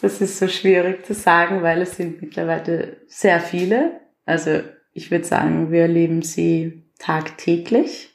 [0.00, 4.00] Das ist so schwierig zu sagen, weil es sind mittlerweile sehr viele.
[4.24, 4.60] Also
[4.92, 8.10] ich würde sagen, wir erleben sie tagtäglich.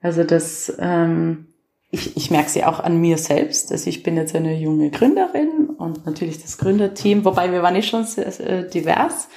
[0.00, 1.48] Also das, ähm,
[1.90, 3.72] ich, ich merke sie auch an mir selbst.
[3.72, 7.88] Also ich bin jetzt eine junge Gründerin und natürlich das Gründerteam, wobei wir waren nicht
[7.88, 9.28] schon sehr, sehr divers.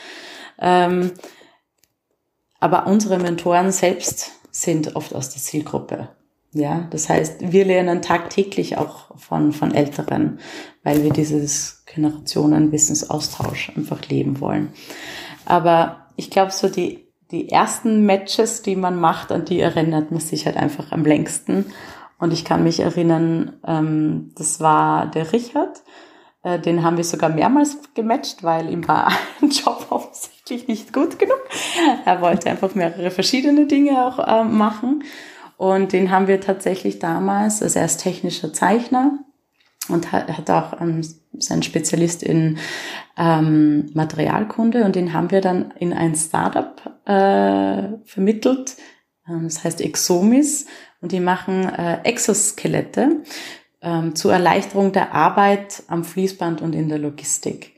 [0.60, 1.12] Ähm,
[2.60, 6.10] aber unsere Mentoren selbst sind oft aus der Zielgruppe.
[6.54, 10.40] Ja, das heißt, wir lernen tagtäglich auch von, von Älteren,
[10.84, 14.74] weil wir dieses Generationenwissensaustausch einfach leben wollen.
[15.46, 20.20] Aber ich glaube, so die die ersten Matches, die man macht, an die erinnert man
[20.20, 21.74] sich halt einfach am längsten.
[22.20, 25.82] Und ich kann mich erinnern, ähm, das war der Richard.
[26.44, 31.18] Äh, den haben wir sogar mehrmals gematcht, weil ihm war ein Job offensichtlich nicht gut
[31.18, 31.40] genug.
[32.06, 35.04] Er wollte einfach mehrere verschiedene Dinge auch äh, machen.
[35.58, 39.20] Und den haben wir tatsächlich damals, also er ist technischer Zeichner,
[39.90, 41.02] und hat, hat auch ähm,
[41.42, 42.58] sein Spezialist in
[43.18, 48.78] ähm, Materialkunde und den haben wir dann in ein Startup äh, vermittelt.
[49.28, 50.68] Ähm, das heißt Exomis
[51.02, 53.24] und die machen äh, Exoskelette
[53.82, 57.74] ähm, zur Erleichterung der Arbeit am Fließband und in der Logistik.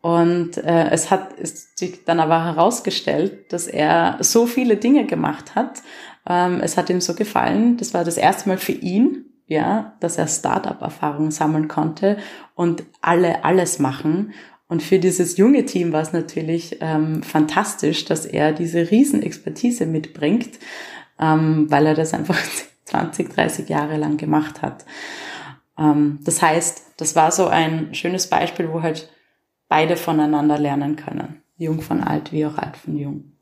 [0.00, 5.54] Und äh, es hat ist sich dann aber herausgestellt, dass er so viele Dinge gemacht
[5.54, 5.82] hat.
[6.28, 7.76] Ähm, es hat ihm so gefallen.
[7.76, 12.18] Das war das erste Mal für ihn, ja, dass er Startup-Erfahrung sammeln konnte
[12.54, 14.32] und alle alles machen.
[14.68, 20.58] Und für dieses junge Team war es natürlich ähm, fantastisch, dass er diese Riesenexpertise mitbringt,
[21.20, 22.38] ähm, weil er das einfach
[22.84, 24.84] 20, 30 Jahre lang gemacht hat.
[25.78, 29.10] Ähm, das heißt, das war so ein schönes Beispiel, wo halt
[29.68, 31.42] beide voneinander lernen können.
[31.56, 33.32] Jung von alt wie auch alt von jung.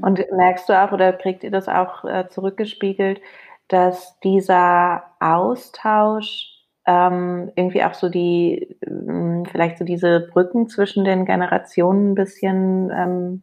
[0.00, 3.20] Und merkst du auch oder kriegt ihr das auch äh, zurückgespiegelt,
[3.68, 11.26] dass dieser Austausch ähm, irgendwie auch so die, ähm, vielleicht so diese Brücken zwischen den
[11.26, 13.42] Generationen ein bisschen ähm,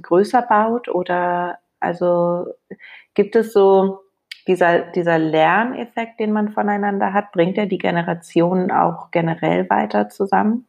[0.00, 0.88] größer baut?
[0.88, 2.46] Oder also
[3.14, 4.00] gibt es so
[4.46, 10.66] dieser, dieser Lerneffekt, den man voneinander hat, bringt er die Generationen auch generell weiter zusammen?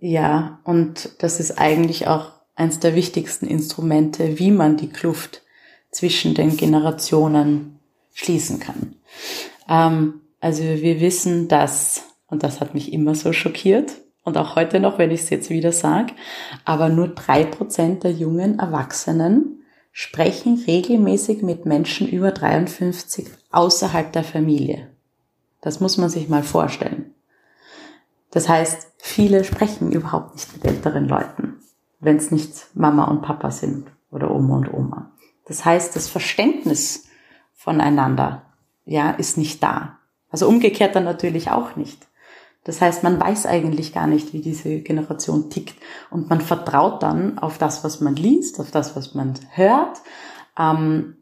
[0.00, 5.42] Ja, und das ist eigentlich auch eines der wichtigsten Instrumente, wie man die Kluft
[5.90, 7.78] zwischen den Generationen
[8.12, 8.96] schließen kann.
[9.68, 14.80] Ähm, also wir wissen, dass, und das hat mich immer so schockiert, und auch heute
[14.80, 16.12] noch, wenn ich es jetzt wieder sage,
[16.64, 24.24] aber nur drei Prozent der jungen Erwachsenen sprechen regelmäßig mit Menschen über 53 außerhalb der
[24.24, 24.88] Familie.
[25.62, 27.14] Das muss man sich mal vorstellen.
[28.30, 31.56] Das heißt, viele sprechen überhaupt nicht mit älteren Leuten,
[31.98, 35.12] wenn es nicht Mama und Papa sind oder Oma und Oma.
[35.50, 37.08] Das heißt, das Verständnis
[37.52, 38.42] voneinander,
[38.84, 39.98] ja, ist nicht da.
[40.30, 42.06] Also umgekehrt dann natürlich auch nicht.
[42.62, 45.74] Das heißt, man weiß eigentlich gar nicht, wie diese Generation tickt
[46.12, 49.98] und man vertraut dann auf das, was man liest, auf das, was man hört.
[50.56, 51.16] Ähm,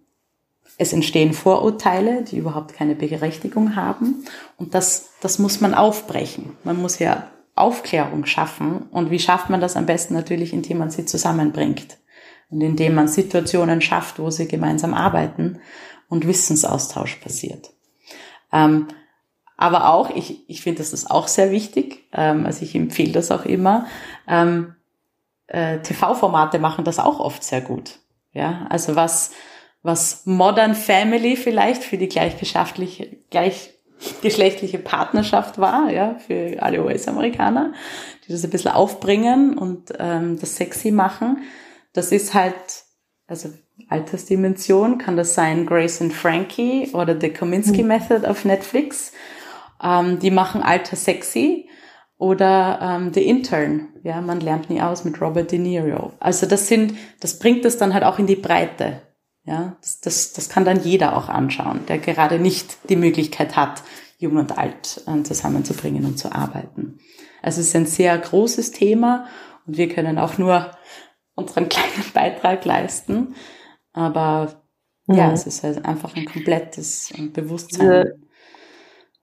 [0.77, 4.27] es entstehen Vorurteile, die überhaupt keine Berechtigung haben
[4.59, 6.55] und das, das muss man aufbrechen.
[6.65, 10.91] Man muss ja Aufklärung schaffen und wie schafft man das am besten natürlich, indem man
[10.91, 11.97] sie zusammenbringt
[12.51, 15.61] und indem man Situationen schafft, wo sie gemeinsam arbeiten
[16.09, 17.71] und Wissensaustausch passiert.
[18.53, 18.89] Ähm,
[19.57, 23.31] aber auch, ich, ich finde, das ist auch sehr wichtig, ähm, also ich empfehle das
[23.31, 23.87] auch immer,
[24.27, 24.75] ähm,
[25.49, 27.99] äh, TV-Formate machen das auch oft sehr gut.
[28.33, 29.33] Ja, also was,
[29.83, 37.73] was Modern Family vielleicht für die gleichgeschlechtliche, gleichgeschlechtliche Partnerschaft war, ja, für alle US-Amerikaner,
[38.27, 41.39] die das ein bisschen aufbringen und ähm, das sexy machen.
[41.93, 42.85] Das ist halt,
[43.27, 43.51] also
[43.89, 47.89] Altersdimension kann das sein Grace and Frankie oder The Kominsky mhm.
[47.89, 49.13] Method auf Netflix.
[49.83, 51.69] Ähm, die machen Alter sexy
[52.19, 53.89] oder ähm, The Intern.
[54.03, 56.13] Ja, man lernt nie aus mit Robert De Niro.
[56.21, 59.03] Also das sind, das bringt es dann halt auch in die Breite.
[59.45, 63.83] Ja, das, das, das kann dann jeder auch anschauen, der gerade nicht die Möglichkeit hat,
[64.19, 66.99] jung und alt äh, zusammenzubringen und zu arbeiten.
[67.41, 69.27] Also es ist ein sehr großes Thema
[69.67, 70.71] und wir können auch nur
[71.39, 73.35] unseren kleinen Beitrag leisten.
[73.93, 74.63] Aber
[75.07, 77.81] ja, ja es ist halt einfach ein komplettes Bewusstsein.
[77.81, 78.19] Diese,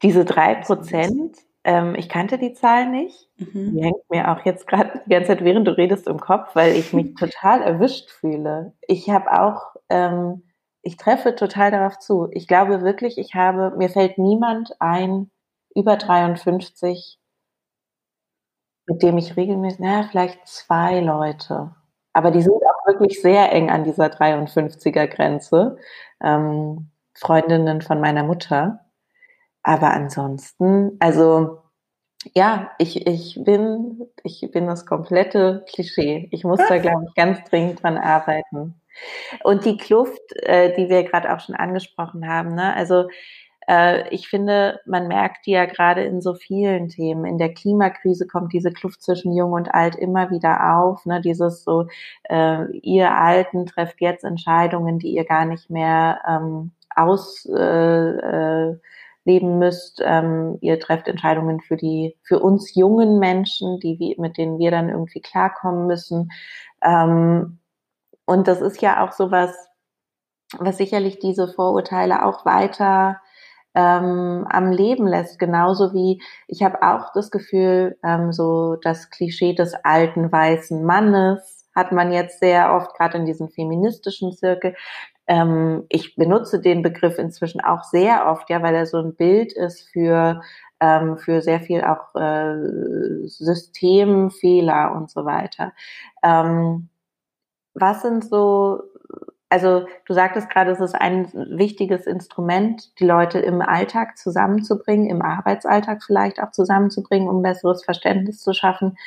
[0.01, 3.29] diese drei Prozent, ähm, ich kannte die Zahl nicht.
[3.37, 3.75] Mhm.
[3.75, 6.75] Die hängt mir auch jetzt gerade die ganze Zeit, während du redest, im Kopf, weil
[6.75, 8.73] ich mich total erwischt fühle.
[8.87, 10.43] Ich habe auch, ähm,
[10.81, 12.27] ich treffe total darauf zu.
[12.31, 15.31] Ich glaube wirklich, ich habe, mir fällt niemand ein,
[15.75, 17.19] über 53,
[18.87, 21.75] mit dem ich regelmäßig, naja, vielleicht zwei Leute.
[22.15, 25.77] Aber die sind auch wirklich sehr eng an dieser 53er Grenze.
[26.23, 28.85] Ähm, Freundinnen von meiner Mutter.
[29.63, 31.61] Aber ansonsten, also
[32.33, 36.29] ja, ich, ich bin, ich bin das komplette Klischee.
[36.31, 38.79] Ich muss da, glaube ich, ganz dringend dran arbeiten.
[39.43, 42.73] Und die Kluft, äh, die wir gerade auch schon angesprochen haben, ne?
[42.75, 43.09] also
[43.67, 47.25] äh, ich finde, man merkt die ja gerade in so vielen Themen.
[47.25, 51.05] In der Klimakrise kommt diese Kluft zwischen Jung und Alt immer wieder auf.
[51.05, 51.21] Ne?
[51.21, 51.87] Dieses so,
[52.23, 58.79] äh, ihr Alten trefft jetzt Entscheidungen, die ihr gar nicht mehr ähm, aus äh, äh,
[59.25, 60.01] müsst.
[60.05, 64.71] Ähm, ihr trefft Entscheidungen für die, für uns jungen Menschen, die wir, mit denen wir
[64.71, 66.31] dann irgendwie klarkommen müssen.
[66.83, 67.59] Ähm,
[68.25, 69.51] und das ist ja auch sowas,
[70.59, 73.19] was sicherlich diese Vorurteile auch weiter
[73.75, 75.39] ähm, am Leben lässt.
[75.39, 81.67] Genauso wie ich habe auch das Gefühl, ähm, so das Klischee des alten weißen Mannes
[81.75, 84.75] hat man jetzt sehr oft, gerade in diesem feministischen Zirkel,
[85.27, 89.53] ähm, ich benutze den Begriff inzwischen auch sehr oft, ja, weil er so ein Bild
[89.53, 90.41] ist für
[90.79, 95.73] ähm, für sehr viel auch äh, Systemfehler und so weiter.
[96.23, 96.89] Ähm,
[97.73, 98.81] was sind so,
[99.49, 105.21] also du sagtest gerade, es ist ein wichtiges Instrument, die Leute im Alltag zusammenzubringen, im
[105.21, 108.97] Arbeitsalltag vielleicht auch zusammenzubringen, um besseres Verständnis zu schaffen.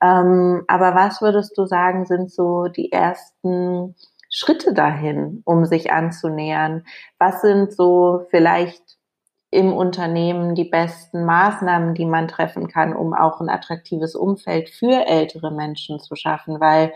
[0.00, 3.96] Ähm, aber was würdest du sagen, sind so die ersten
[4.30, 6.84] Schritte dahin, um sich anzunähern?
[7.18, 8.82] Was sind so vielleicht
[9.50, 15.06] im Unternehmen die besten Maßnahmen, die man treffen kann, um auch ein attraktives Umfeld für
[15.06, 16.60] ältere Menschen zu schaffen?
[16.60, 16.92] Weil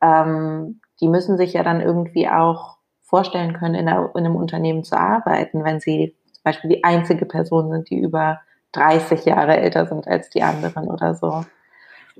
[0.00, 4.84] ähm, die müssen sich ja dann irgendwie auch vorstellen können, in, einer, in einem Unternehmen
[4.84, 8.40] zu arbeiten, wenn sie Beispiel die einzige Person sind, die über
[8.72, 11.44] 30 Jahre älter sind als die anderen oder so.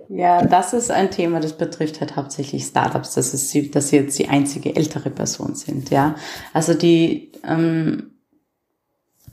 [0.08, 4.18] Ja, das ist ein Thema, das betrifft halt hauptsächlich Startups, dass, es, dass sie jetzt
[4.18, 5.90] die einzige ältere Person sind.
[5.90, 6.16] Ja,
[6.52, 8.14] also die ähm,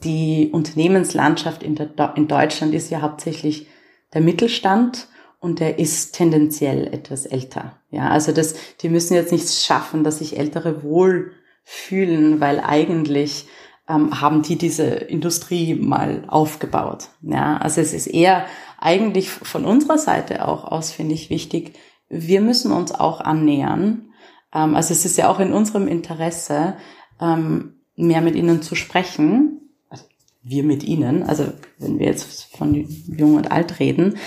[0.04, 3.68] die Unternehmenslandschaft in, der, in Deutschland ist ja hauptsächlich
[4.14, 5.08] der Mittelstand
[5.42, 7.78] und der ist tendenziell etwas älter.
[7.90, 11.34] Ja, also das, die müssen jetzt nicht schaffen, dass sich Ältere wohl
[11.64, 13.48] fühlen, weil eigentlich
[13.90, 17.10] ähm, haben die diese Industrie mal aufgebaut.
[17.24, 18.46] Ja, also es ist eher
[18.80, 21.74] eigentlich von unserer Seite auch aus, finde ich, wichtig.
[22.08, 24.14] Wir müssen uns auch annähern.
[24.54, 26.76] Ähm, also es ist ja auch in unserem Interesse,
[27.20, 29.72] ähm, mehr mit ihnen zu sprechen.
[29.90, 30.06] Also
[30.44, 34.18] wir mit ihnen, also wenn wir jetzt von Jung und Alt reden,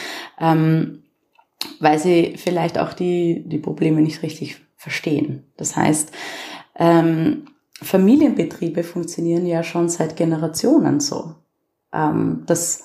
[0.41, 1.04] ähm,
[1.81, 5.45] weil sie vielleicht auch die, die Probleme nicht richtig verstehen.
[5.57, 6.13] Das heißt,
[6.77, 7.47] ähm,
[7.81, 11.35] Familienbetriebe funktionieren ja schon seit Generationen so,
[11.93, 12.85] ähm, dass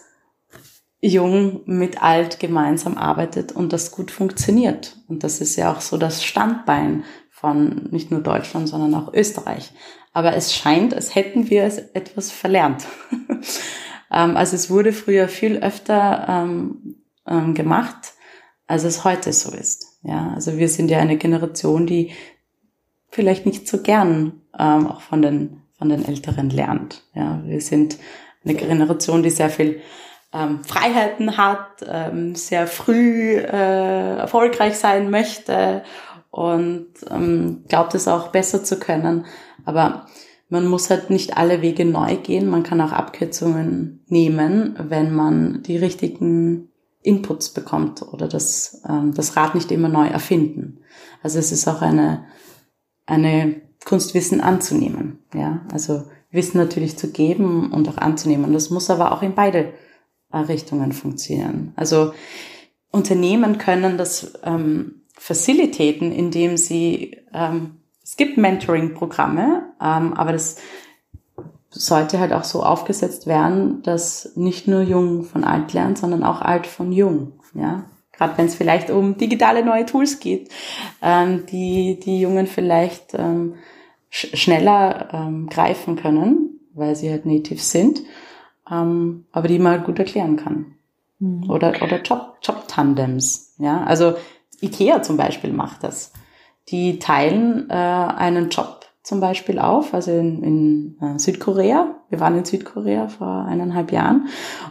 [1.01, 4.97] Jung mit Alt gemeinsam arbeitet und das gut funktioniert.
[5.07, 9.71] Und das ist ja auch so das Standbein von nicht nur Deutschland, sondern auch Österreich.
[10.11, 12.85] Aber es scheint, als hätten wir es etwas verlernt.
[14.11, 18.13] ähm, also es wurde früher viel öfter ähm, ähm, gemacht,
[18.69, 19.97] als es heute so ist.
[20.03, 22.11] Ja, also wir sind ja eine Generation, die
[23.09, 27.03] vielleicht nicht so gern ähm, auch von den, von den Älteren lernt.
[27.15, 27.97] Ja, wir sind
[28.45, 29.81] eine Generation, die sehr viel
[30.31, 35.83] ähm, Freiheiten hat, ähm, sehr früh äh, erfolgreich sein möchte
[36.29, 39.25] und ähm, glaubt es auch besser zu können.
[39.65, 40.05] Aber
[40.47, 42.47] man muss halt nicht alle Wege neu gehen.
[42.47, 46.69] Man kann auch Abkürzungen nehmen, wenn man die richtigen
[47.01, 50.81] Inputs bekommt oder das, ähm, das Rad nicht immer neu erfinden.
[51.23, 52.25] Also es ist auch eine,
[53.05, 55.19] eine Kunstwissen anzunehmen.
[55.33, 58.53] Ja, also Wissen natürlich zu geben und auch anzunehmen.
[58.53, 59.73] Das muss aber auch in beide
[60.31, 61.73] Richtungen funktionieren.
[61.75, 62.13] Also
[62.91, 70.57] Unternehmen können das ähm, facilitaten, indem sie, ähm, es gibt Mentoring-Programme, ähm, aber das
[71.71, 76.41] sollte halt auch so aufgesetzt werden, dass nicht nur Jung von alt lernt, sondern auch
[76.41, 77.33] alt von jung.
[77.53, 80.49] Ja, gerade wenn es vielleicht um digitale neue Tools geht,
[81.01, 83.55] ähm, die die Jungen vielleicht ähm,
[84.09, 88.01] sch schneller ähm, greifen können, weil sie halt native sind,
[88.69, 90.75] ähm, aber die man halt gut erklären kann.
[91.19, 91.49] Mhm.
[91.49, 93.55] Oder oder Job Job Tandems.
[93.59, 94.15] Ja, also
[94.61, 96.11] Ikea zum Beispiel macht das.
[96.69, 101.95] Die teilen äh, einen Job zum Beispiel auf, also in, in äh, Südkorea.
[102.09, 104.27] Wir waren in Südkorea vor eineinhalb Jahren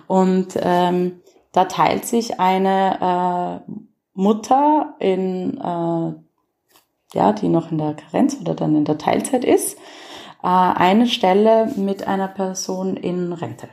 [0.07, 1.21] und ähm,
[1.53, 3.73] da teilt sich eine äh,
[4.15, 9.79] Mutter in, äh, ja, die noch in der Karenz oder dann in der Teilzeit ist,
[10.43, 13.69] äh, eine Stelle mit einer Person in Rente.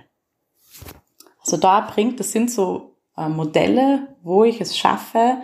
[1.41, 5.37] Also da bringt, das sind so äh, Modelle, wo ich es schaffe,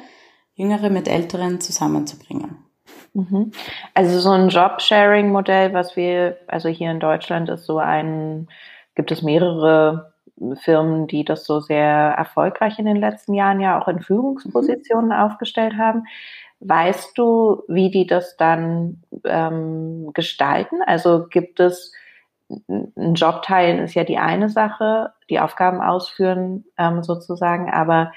[0.55, 2.65] Jüngere mit Älteren zusammenzubringen.
[3.13, 3.51] Mhm.
[3.93, 8.47] Also so ein Job-Sharing-Modell, was wir, also hier in Deutschland ist so ein,
[8.95, 10.13] gibt es mehrere
[10.61, 15.11] Firmen, die das so sehr erfolgreich in den letzten Jahren ja auch in Führungspositionen mhm.
[15.11, 16.05] aufgestellt haben.
[16.59, 20.81] Weißt du, wie die das dann ähm, gestalten?
[20.85, 21.93] Also gibt es
[22.69, 28.11] ein Job teilen ist ja die eine Sache, die Aufgaben ausführen ähm, sozusagen, aber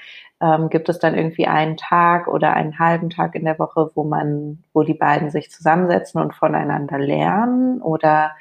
[0.45, 4.03] ähm, gibt es dann irgendwie einen Tag oder einen halben Tag in der Woche, wo
[4.03, 7.81] man, wo die beiden sich zusammensetzen und voneinander lernen?
[7.81, 8.31] Oder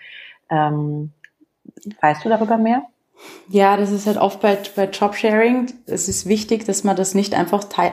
[0.51, 1.13] ähm,
[2.01, 2.83] weißt du darüber mehr?
[3.49, 5.73] Ja, das ist halt oft bei, bei Jobsharing.
[5.87, 7.93] Es ist wichtig, dass man das nicht einfach Teil,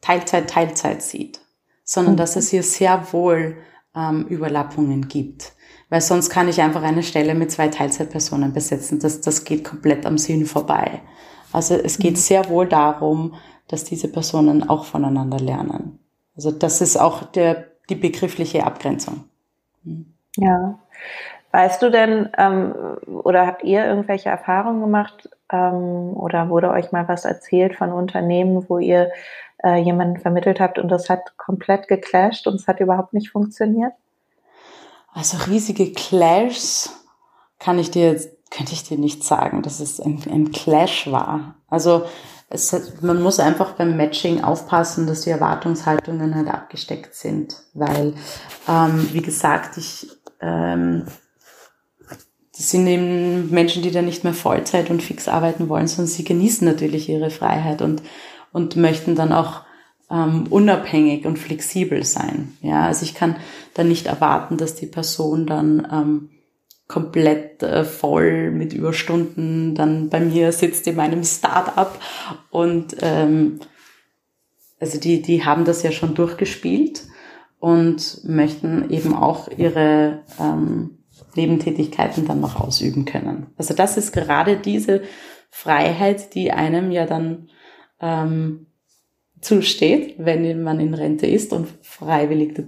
[0.00, 1.40] Teilzeit, Teilzeit sieht,
[1.82, 2.18] sondern mhm.
[2.18, 3.56] dass es hier sehr wohl
[3.96, 5.54] ähm, Überlappungen gibt.
[5.88, 9.00] Weil sonst kann ich einfach eine Stelle mit zwei Teilzeitpersonen besetzen.
[9.00, 11.00] Das, das geht komplett am Sinn vorbei.
[11.52, 12.16] Also es geht mhm.
[12.16, 13.34] sehr wohl darum,
[13.68, 15.98] dass diese Personen auch voneinander lernen.
[16.36, 19.24] Also das ist auch der, die begriffliche Abgrenzung.
[19.84, 20.14] Mhm.
[20.36, 20.78] Ja.
[21.52, 22.74] Weißt du denn, ähm,
[23.06, 28.68] oder habt ihr irgendwelche Erfahrungen gemacht ähm, oder wurde euch mal was erzählt von Unternehmen,
[28.68, 29.10] wo ihr
[29.64, 33.92] äh, jemanden vermittelt habt und das hat komplett geclasht und es hat überhaupt nicht funktioniert?
[35.12, 37.04] Also riesige Clashs
[37.58, 41.54] kann ich dir jetzt könnte ich dir nicht sagen, dass es ein, ein Clash war.
[41.68, 42.04] Also
[42.48, 48.14] es, man muss einfach beim Matching aufpassen, dass die Erwartungshaltungen halt abgesteckt sind, weil,
[48.68, 50.08] ähm, wie gesagt, ich,
[50.40, 51.04] ähm,
[52.56, 56.24] das sind eben Menschen, die da nicht mehr Vollzeit und fix arbeiten wollen, sondern sie
[56.24, 58.02] genießen natürlich ihre Freiheit und,
[58.52, 59.62] und möchten dann auch
[60.10, 62.56] ähm, unabhängig und flexibel sein.
[62.62, 63.36] Ja, also ich kann
[63.74, 66.30] dann nicht erwarten, dass die Person dann ähm,
[66.90, 72.00] komplett äh, voll mit Überstunden dann bei mir sitzt in meinem Start-up
[72.50, 73.60] und ähm,
[74.80, 77.04] also die, die haben das ja schon durchgespielt
[77.60, 80.98] und möchten eben auch ihre ähm,
[81.36, 83.46] Nebentätigkeiten dann noch ausüben können.
[83.56, 85.02] Also das ist gerade diese
[85.48, 87.50] Freiheit, die einem ja dann
[88.00, 88.66] ähm,
[89.40, 92.60] zusteht, wenn man in Rente ist und freiwillig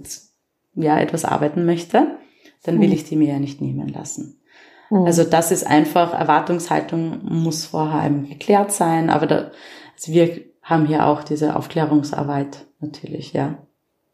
[0.75, 2.19] ja etwas arbeiten möchte,
[2.63, 2.93] dann will mhm.
[2.93, 4.41] ich die mir ja nicht nehmen lassen.
[4.89, 5.05] Mhm.
[5.05, 9.51] Also das ist einfach, Erwartungshaltung muss vorher eben geklärt sein, aber da,
[9.95, 13.57] also wir haben hier auch diese Aufklärungsarbeit natürlich, ja,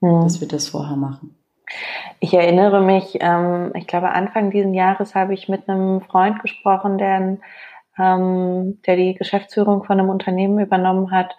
[0.01, 0.21] mhm.
[0.21, 1.35] dass wir das vorher machen.
[2.19, 6.97] Ich erinnere mich, ähm, ich glaube Anfang dieses Jahres habe ich mit einem Freund gesprochen,
[6.97, 7.37] der,
[7.97, 11.35] ähm, der die Geschäftsführung von einem Unternehmen übernommen hat.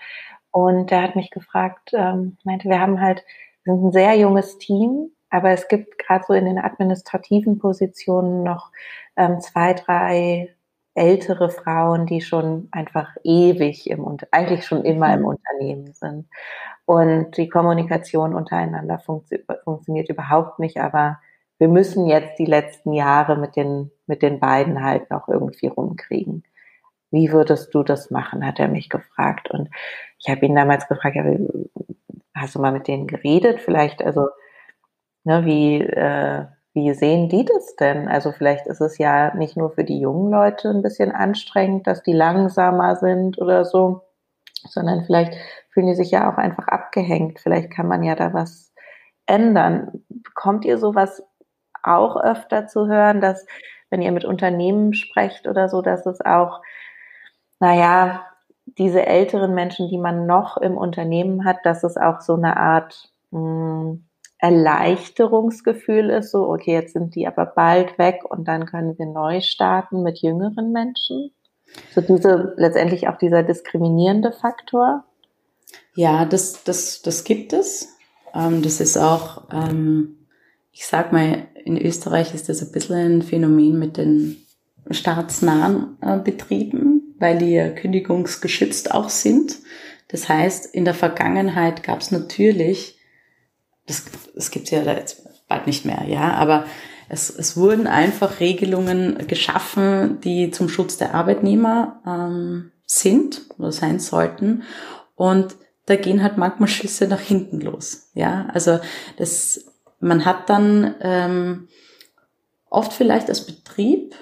[0.52, 3.24] Und der hat mich gefragt, ähm, meinte, wir haben halt,
[3.64, 8.42] wir sind ein sehr junges Team, aber es gibt gerade so in den administrativen Positionen
[8.42, 8.70] noch
[9.16, 10.54] ähm, zwei, drei
[10.94, 15.26] ältere Frauen, die schon einfach ewig im, eigentlich schon immer im mhm.
[15.26, 16.26] Unternehmen sind.
[16.84, 21.20] Und die Kommunikation untereinander funktio funktioniert überhaupt nicht, aber
[21.58, 26.42] wir müssen jetzt die letzten Jahre mit den, mit den beiden halt noch irgendwie rumkriegen.
[27.10, 29.50] Wie würdest du das machen, hat er mich gefragt.
[29.50, 29.68] Und
[30.18, 31.24] ich habe ihn damals gefragt, ja,
[32.34, 33.60] hast du mal mit denen geredet?
[33.60, 34.28] Vielleicht, also,
[35.24, 38.08] ne, wie, äh, wie sehen die das denn?
[38.08, 42.02] Also vielleicht ist es ja nicht nur für die jungen Leute ein bisschen anstrengend, dass
[42.02, 44.02] die langsamer sind oder so,
[44.68, 45.34] sondern vielleicht
[45.70, 47.40] fühlen die sich ja auch einfach abgehängt.
[47.40, 48.72] Vielleicht kann man ja da was
[49.26, 50.04] ändern.
[50.08, 51.22] Bekommt ihr sowas
[51.82, 53.46] auch öfter zu hören, dass
[53.90, 56.62] wenn ihr mit Unternehmen sprecht oder so, dass es auch,
[57.58, 58.24] naja,
[58.78, 63.12] diese älteren Menschen, die man noch im Unternehmen hat, dass es auch so eine Art
[63.32, 64.09] mh, hm,
[64.40, 69.40] Erleichterungsgefühl ist, so, okay, jetzt sind die aber bald weg und dann können wir neu
[69.40, 71.30] starten mit jüngeren Menschen?
[71.94, 75.04] So diese, letztendlich auch dieser diskriminierende Faktor?
[75.94, 77.96] Ja, das, das, das gibt es.
[78.34, 80.26] Ähm, das ist auch, ähm,
[80.72, 84.36] ich sag mal, in Österreich ist das ein bisschen ein Phänomen mit den
[84.90, 89.58] staatsnahen äh, Betrieben, weil die ja kündigungsgeschützt auch sind.
[90.08, 92.99] Das heißt, in der Vergangenheit gab es natürlich,
[93.90, 96.64] das, das gibt ja jetzt bald nicht mehr, ja, aber
[97.08, 103.98] es, es wurden einfach Regelungen geschaffen, die zum Schutz der Arbeitnehmer ähm, sind oder sein
[103.98, 104.62] sollten.
[105.16, 108.10] Und da gehen halt manchmal Schüsse nach hinten los.
[108.14, 108.78] Ja, also
[109.16, 109.66] das,
[109.98, 111.68] man hat dann ähm,
[112.70, 114.14] oft vielleicht als Betrieb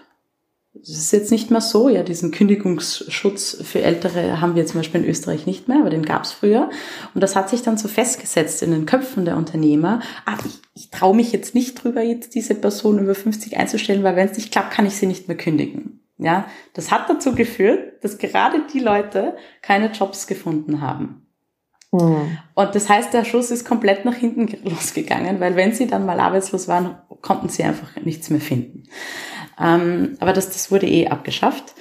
[0.80, 5.02] das ist jetzt nicht mehr so, ja, diesen Kündigungsschutz für Ältere haben wir zum Beispiel
[5.02, 6.70] in Österreich nicht mehr, aber den gab es früher.
[7.14, 10.00] Und das hat sich dann so festgesetzt in den Köpfen der Unternehmer.
[10.24, 14.16] Ah, ich, ich traue mich jetzt nicht drüber, jetzt diese Person über 50 einzustellen, weil
[14.16, 16.00] wenn es nicht klappt, kann ich sie nicht mehr kündigen.
[16.18, 21.28] Ja, das hat dazu geführt, dass gerade die Leute keine Jobs gefunden haben.
[21.92, 22.38] Mhm.
[22.54, 26.20] Und das heißt, der Schuss ist komplett nach hinten losgegangen, weil wenn sie dann mal
[26.20, 28.84] arbeitslos waren, konnten sie einfach nichts mehr finden.
[29.60, 31.74] Ähm, aber das, das wurde eh abgeschafft.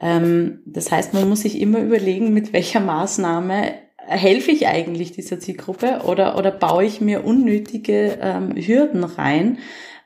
[0.00, 3.74] Ähm, das heißt, man muss sich immer überlegen, mit welcher Maßnahme
[4.06, 9.58] helfe ich eigentlich dieser Zielgruppe oder, oder baue ich mir unnötige ähm, Hürden rein.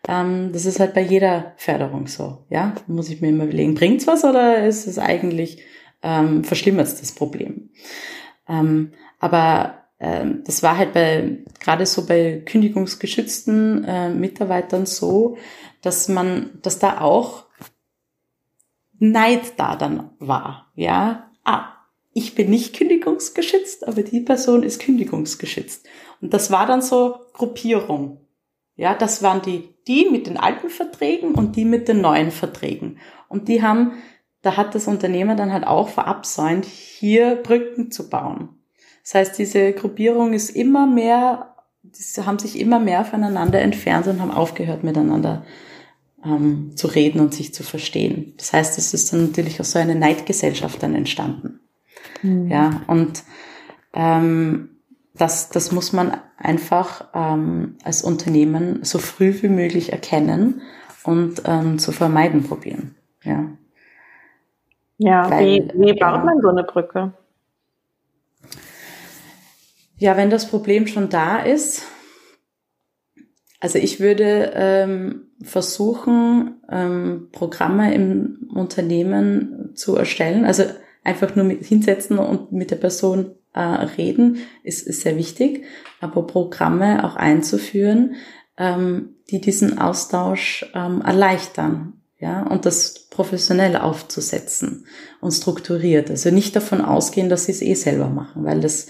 [0.07, 2.45] Ähm, das ist halt bei jeder Förderung so.
[2.49, 5.63] Ja, muss ich mir immer überlegen, bringt's was oder ist es eigentlich
[6.03, 7.71] ähm, verschlimmert das Problem?
[8.49, 15.37] Ähm, aber ähm, das war halt bei gerade so bei kündigungsgeschützten äh, Mitarbeitern so,
[15.83, 17.45] dass man, dass da auch
[18.99, 21.31] Neid da dann war, ja.
[21.45, 21.73] Ah,
[22.13, 25.87] ich bin nicht kündigungsgeschützt, aber die Person ist kündigungsgeschützt.
[26.21, 28.27] Und das war dann so Gruppierung.
[28.75, 32.99] Ja, das waren die, die mit den alten Verträgen und die mit den neuen Verträgen.
[33.29, 33.93] Und die haben,
[34.43, 38.61] da hat das Unternehmer dann halt auch verabsäumt, hier Brücken zu bauen.
[39.03, 41.57] Das heißt, diese Gruppierung ist immer mehr,
[41.97, 45.45] die haben sich immer mehr voneinander entfernt und haben aufgehört miteinander
[46.25, 48.35] ähm, zu reden und sich zu verstehen.
[48.37, 51.61] Das heißt, es ist dann natürlich auch so eine Neidgesellschaft dann entstanden.
[52.23, 52.49] Mhm.
[52.49, 53.23] Ja, und
[53.95, 54.71] ähm,
[55.15, 60.63] das, das muss man einfach ähm, als Unternehmen so früh wie möglich erkennen
[61.05, 62.95] und ähm, zu vermeiden probieren.
[63.25, 63.47] Ja,
[64.99, 67.13] ja Weil, wie, wie baut man so eine Brücke?
[69.99, 71.83] Ja, wenn das Problem schon da ist,
[73.61, 80.45] also ich würde ähm, versuchen, ähm, Programme im Unternehmen zu erstellen.
[80.45, 80.65] Also
[81.03, 85.65] einfach nur mit hinsetzen und mit der Person äh, reden, ist, ist sehr wichtig.
[86.01, 88.15] Aber Programme auch einzuführen,
[88.57, 91.95] ähm, die diesen Austausch ähm, erleichtern.
[92.21, 94.87] ja, und das professionell aufzusetzen
[95.21, 96.11] und strukturiert.
[96.11, 98.87] Also nicht davon ausgehen, dass sie es eh selber machen, weil das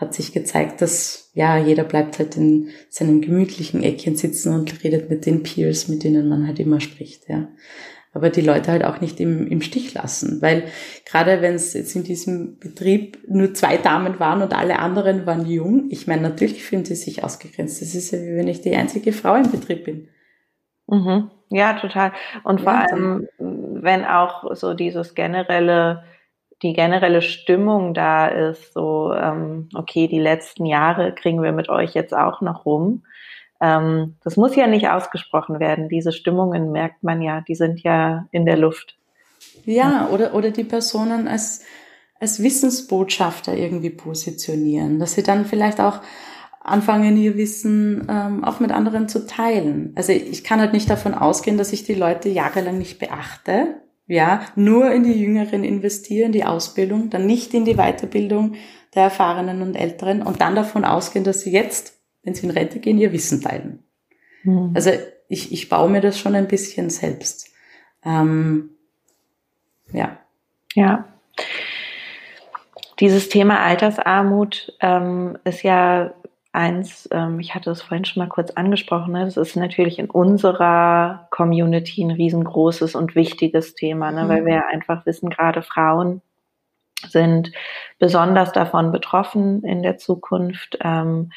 [0.00, 5.10] hat sich gezeigt, dass ja jeder bleibt halt in seinem gemütlichen Eckchen sitzen und redet
[5.10, 7.48] mit den Peers, mit denen man halt immer spricht, ja.
[8.12, 10.64] Aber die Leute halt auch nicht im, im Stich lassen, weil
[11.04, 15.46] gerade wenn es jetzt in diesem Betrieb nur zwei Damen waren und alle anderen waren
[15.46, 17.80] jung, ich meine, natürlich fühlen sie sich ausgegrenzt.
[17.80, 20.08] Das ist ja wie wenn ich die einzige Frau im Betrieb bin.
[20.88, 21.30] Mhm.
[21.50, 22.12] Ja, total.
[22.42, 26.04] Und vor allem, wenn auch so dieses generelle,
[26.62, 31.94] die generelle Stimmung da ist, so, ähm, okay, die letzten Jahre kriegen wir mit euch
[31.94, 33.02] jetzt auch noch rum.
[33.60, 35.88] Ähm, das muss ja nicht ausgesprochen werden.
[35.88, 38.96] Diese Stimmungen merkt man ja, die sind ja in der Luft.
[39.64, 41.64] Ja, oder, oder die Personen als,
[42.18, 46.00] als Wissensbotschafter irgendwie positionieren, dass sie dann vielleicht auch
[46.62, 49.92] anfangen, ihr Wissen ähm, auch mit anderen zu teilen.
[49.96, 53.80] Also ich kann halt nicht davon ausgehen, dass ich die Leute jahrelang nicht beachte,
[54.10, 58.56] ja, nur in die Jüngeren investiere, in die Ausbildung, dann nicht in die Weiterbildung
[58.92, 62.80] der Erfahrenen und Älteren und dann davon ausgehen, dass sie jetzt, wenn sie in Rente
[62.80, 63.84] gehen, ihr Wissen teilen.
[64.42, 64.72] Mhm.
[64.74, 64.90] Also
[65.28, 67.50] ich, ich baue mir das schon ein bisschen selbst.
[68.04, 68.70] Ähm,
[69.92, 70.18] ja.
[70.74, 71.04] Ja.
[72.98, 76.14] Dieses Thema Altersarmut ähm, ist ja
[76.52, 79.24] eins, ähm, ich hatte es vorhin schon mal kurz angesprochen, ne?
[79.24, 84.24] das ist natürlich in unserer Community ein riesengroßes und wichtiges Thema, ne?
[84.24, 84.28] Mhm.
[84.28, 86.22] weil wir einfach wissen, gerade Frauen
[87.08, 87.52] sind
[87.98, 90.78] besonders davon betroffen in der Zukunft.
[90.82, 91.32] Ähm,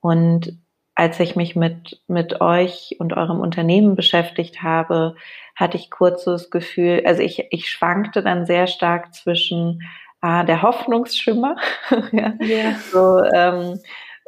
[0.00, 0.58] und
[0.94, 5.14] als ich mich mit, mit euch und eurem Unternehmen beschäftigt habe,
[5.54, 9.82] hatte ich kurz so das Gefühl, also ich, ich schwankte dann sehr stark zwischen
[10.20, 11.56] ah, der Hoffnungsschimmer,
[12.12, 12.74] ja, yeah.
[12.90, 13.78] so, ähm,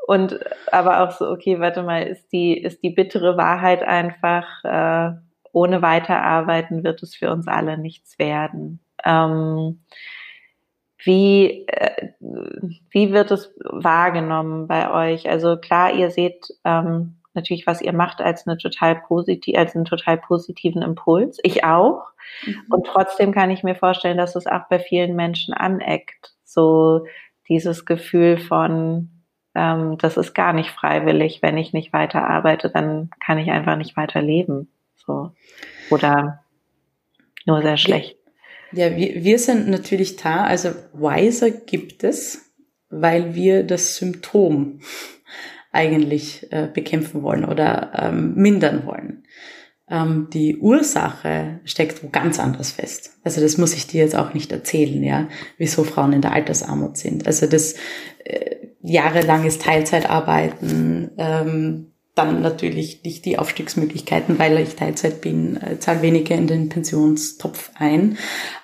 [0.07, 0.41] und
[0.73, 5.17] aber auch so, okay, warte mal, ist die, ist die bittere Wahrheit einfach, äh,
[5.53, 8.81] ohne Weiterarbeiten wird es für uns alle nichts werden.
[9.05, 9.81] Ähm,
[11.03, 12.13] wie, äh,
[12.91, 15.29] wie wird es wahrgenommen bei euch?
[15.29, 19.85] Also klar, ihr seht ähm, natürlich, was ihr macht, als eine total positiv, als einen
[19.85, 21.39] total positiven Impuls.
[21.43, 22.03] Ich auch.
[22.45, 22.65] Mhm.
[22.71, 26.35] Und trotzdem kann ich mir vorstellen, dass es auch bei vielen Menschen aneckt.
[26.45, 27.07] So
[27.49, 29.20] dieses Gefühl von,
[29.55, 31.41] ähm, das ist gar nicht freiwillig.
[31.43, 34.69] Wenn ich nicht weiter arbeite, dann kann ich einfach nicht weiter leben.
[34.95, 35.33] So.
[35.91, 36.45] Oder
[37.47, 38.17] nur sehr schlecht.
[38.73, 40.45] Ja, wir, wir sind natürlich da.
[40.45, 42.53] Also Wiser gibt es,
[42.89, 44.81] weil wir das Symptom
[45.73, 49.25] eigentlich äh, bekämpfen wollen oder ähm, mindern wollen
[49.91, 53.19] ähm, die Ursache steckt wo ganz anders fest.
[53.25, 55.29] Also das muss ich dir jetzt auch nicht erzählen, ja,
[55.59, 57.27] wieso Frauen in der Altersarmut sind.
[57.27, 57.75] Also das
[58.25, 66.03] äh, jahrelanges Teilzeitarbeiten, ähm, dann natürlich nicht die Aufstiegsmöglichkeiten, weil ich Teilzeit bin, äh, zahle
[66.03, 68.19] weniger in den Pensionstopf ein.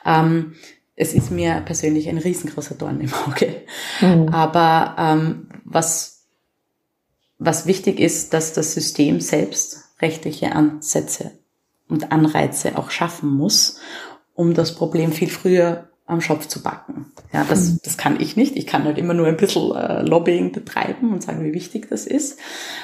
[0.05, 0.55] Ähm,
[0.97, 3.63] es ist mir persönlich ein riesengroßer Dorn im Auge.
[4.01, 4.29] Mhm.
[4.31, 6.27] Aber ähm, was,
[7.39, 11.33] was wichtig ist, dass das System selbst rechtliche Ansätze
[11.89, 13.79] und Anreize auch schaffen muss,
[14.35, 17.13] um das Problem viel früher am Schopf zu backen.
[17.33, 17.79] Ja, das, mhm.
[17.85, 18.57] das kann ich nicht.
[18.57, 22.07] Ich kann halt immer nur ein bisschen äh, Lobbying betreiben und sagen, wie wichtig das
[22.07, 22.39] ist.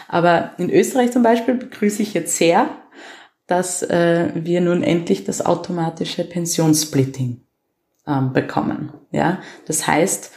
[0.08, 2.68] Aber in Österreich zum Beispiel begrüße ich jetzt sehr,
[3.46, 7.42] dass äh, wir nun endlich das automatische Pensionssplitting
[8.06, 8.92] ähm, bekommen.
[9.12, 10.32] Ja, das heißt,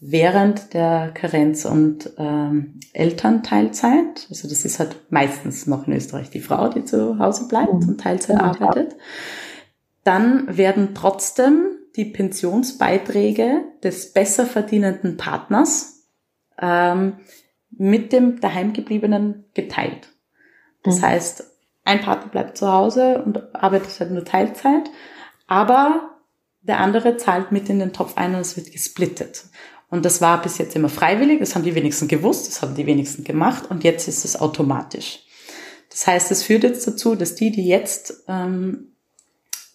[0.00, 6.40] während der Karenz- und ähm, Elternteilzeit, also das ist halt meistens noch in Österreich die
[6.40, 7.88] Frau, die zu Hause bleibt mhm.
[7.88, 8.96] und Teilzeit arbeitet,
[10.04, 16.06] dann werden trotzdem die Pensionsbeiträge des besser verdienenden Partners
[16.58, 17.18] ähm,
[17.70, 20.08] mit dem daheimgebliebenen geteilt.
[20.82, 21.02] Das mhm.
[21.02, 21.44] heißt,
[21.84, 24.90] ein Partner bleibt zu Hause und arbeitet halt nur Teilzeit,
[25.46, 26.16] aber
[26.62, 29.44] der andere zahlt mit in den Topf ein und es wird gesplittet.
[29.90, 32.86] Und das war bis jetzt immer freiwillig, das haben die wenigsten gewusst, das haben die
[32.86, 35.26] wenigsten gemacht und jetzt ist es automatisch.
[35.90, 38.89] Das heißt, es führt jetzt dazu, dass die, die jetzt ähm,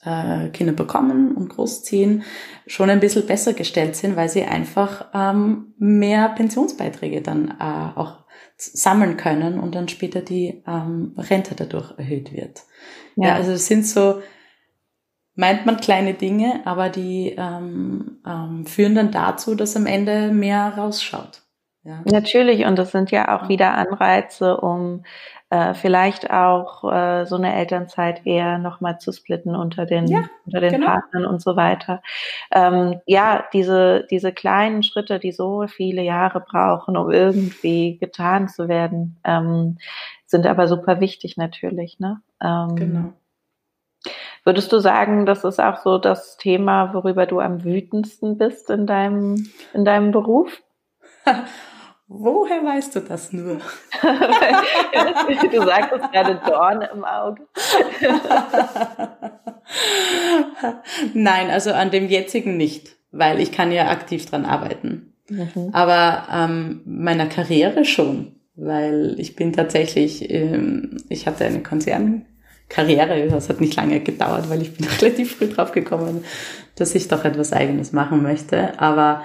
[0.05, 2.23] äh, Kinder bekommen und großziehen,
[2.67, 8.25] schon ein bisschen besser gestellt sind, weil sie einfach ähm, mehr Pensionsbeiträge dann äh, auch
[8.57, 12.63] sammeln können und dann später die ähm, Rente dadurch erhöht wird.
[13.15, 14.21] Ja, ja also es sind so
[15.35, 20.73] meint man kleine Dinge, aber die ähm, ähm, führen dann dazu, dass am Ende mehr
[20.77, 21.41] rausschaut.
[21.83, 22.01] Ja.
[22.05, 25.03] Natürlich, und das sind ja auch wieder Anreize, um
[25.49, 30.59] äh, vielleicht auch äh, so eine Elternzeit eher nochmal zu splitten unter den, ja, unter
[30.59, 30.87] den genau.
[30.87, 32.01] Partnern und so weiter.
[32.51, 38.67] Ähm, ja, diese, diese kleinen Schritte, die so viele Jahre brauchen, um irgendwie getan zu
[38.67, 39.77] werden, ähm,
[40.25, 41.99] sind aber super wichtig natürlich.
[41.99, 42.21] Ne?
[42.41, 43.13] Ähm, genau.
[44.43, 48.85] Würdest du sagen, das ist auch so das Thema, worüber du am wütendsten bist in
[48.85, 50.61] deinem, in deinem Beruf?
[52.07, 53.55] Woher weißt du das nur?
[54.01, 57.47] du sagtest gerade Dorn im Auge.
[61.13, 65.15] Nein, also an dem jetzigen nicht, weil ich kann ja aktiv dran arbeiten.
[65.29, 65.71] Mhm.
[65.73, 73.49] Aber ähm, meiner Karriere schon, weil ich bin tatsächlich, ähm, ich hatte eine Konzernkarriere, das
[73.49, 76.23] hat nicht lange gedauert, weil ich bin relativ früh drauf gekommen,
[76.75, 78.79] dass ich doch etwas Eigenes machen möchte.
[78.79, 79.23] Aber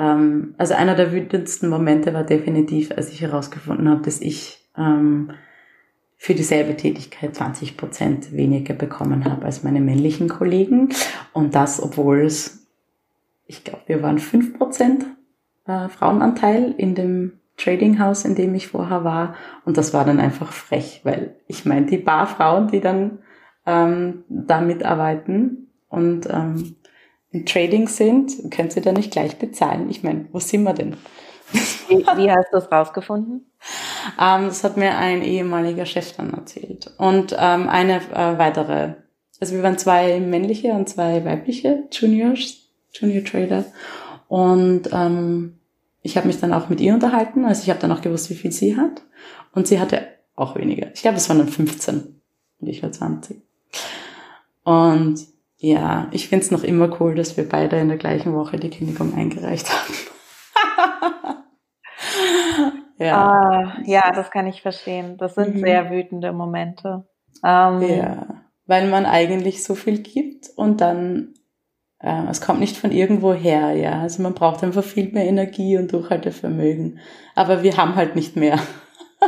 [0.00, 5.32] ähm, also einer der wütendsten Momente war definitiv, als ich herausgefunden habe, dass ich ähm,
[6.16, 10.88] für dieselbe Tätigkeit 20 Prozent weniger bekommen habe als meine männlichen Kollegen.
[11.34, 12.66] Und das, obwohl es,
[13.46, 15.04] ich glaube, wir waren 5 Prozent
[15.66, 19.34] äh, Frauenanteil in dem Trading House, in dem ich vorher war.
[19.66, 23.18] Und das war dann einfach frech, weil ich meine, die paar Frauen, die dann
[23.66, 26.76] ähm, da mitarbeiten und ähm,
[27.32, 29.88] im Trading sind, können sie da nicht gleich bezahlen.
[29.90, 30.96] Ich meine, wo sind wir denn?
[31.88, 33.50] Wie, wie hast du es rausgefunden?
[34.20, 36.92] Ähm, das hat mir ein ehemaliger Chef dann erzählt.
[36.98, 38.94] Und ähm, eine äh, weitere.
[39.40, 43.64] Also wir waren zwei männliche und zwei weibliche Juniors, Junior Trader.
[44.28, 45.58] Und ähm,
[46.02, 47.44] ich habe mich dann auch mit ihr unterhalten.
[47.44, 49.02] Also ich habe dann auch gewusst, wie viel sie hat.
[49.52, 50.06] Und sie hatte
[50.36, 50.92] auch weniger.
[50.94, 52.20] Ich glaube, es waren dann 15
[52.60, 53.40] und ich war 20.
[54.64, 55.26] Und
[55.62, 58.70] ja, ich finde es noch immer cool, dass wir beide in der gleichen Woche die
[58.70, 59.94] Kündigung eingereicht haben.
[62.98, 63.14] ja.
[63.14, 65.18] Ah, ja, das kann ich verstehen.
[65.18, 65.60] Das sind mhm.
[65.60, 67.06] sehr wütende Momente.
[67.44, 68.26] Ähm, ja,
[68.64, 71.34] weil man eigentlich so viel gibt und dann
[71.98, 74.00] äh, es kommt nicht von irgendwo her, ja.
[74.00, 77.00] Also man braucht einfach viel mehr Energie und Durchhaltevermögen.
[77.34, 78.58] Aber wir haben halt nicht mehr.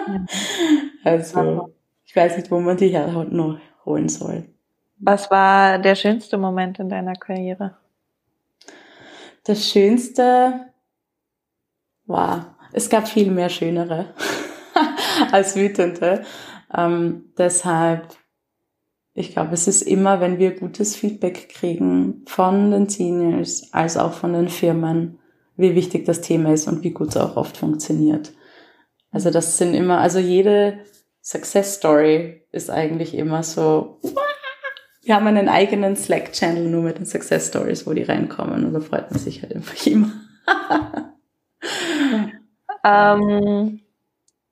[0.08, 0.26] Mhm.
[1.04, 1.74] also
[2.04, 4.51] ich weiß nicht, wo man die herholen soll.
[5.05, 7.76] Was war der schönste Moment in deiner Karriere?
[9.42, 10.66] Das schönste
[12.07, 14.14] war, es gab viel mehr schönere
[15.32, 16.24] als wütende.
[16.72, 18.16] Ähm, deshalb,
[19.14, 24.12] ich glaube, es ist immer, wenn wir gutes Feedback kriegen von den Seniors als auch
[24.12, 25.18] von den Firmen,
[25.57, 28.32] wie wichtig das Thema ist und wie gut es auch oft funktioniert.
[29.11, 30.78] Also das sind immer, also jede
[31.20, 33.98] Success Story ist eigentlich immer so,
[35.03, 38.64] wir haben einen eigenen Slack-Channel nur mit den Success Stories, wo die reinkommen.
[38.64, 40.12] Und da freut man sich halt einfach immer.
[42.84, 43.80] ähm,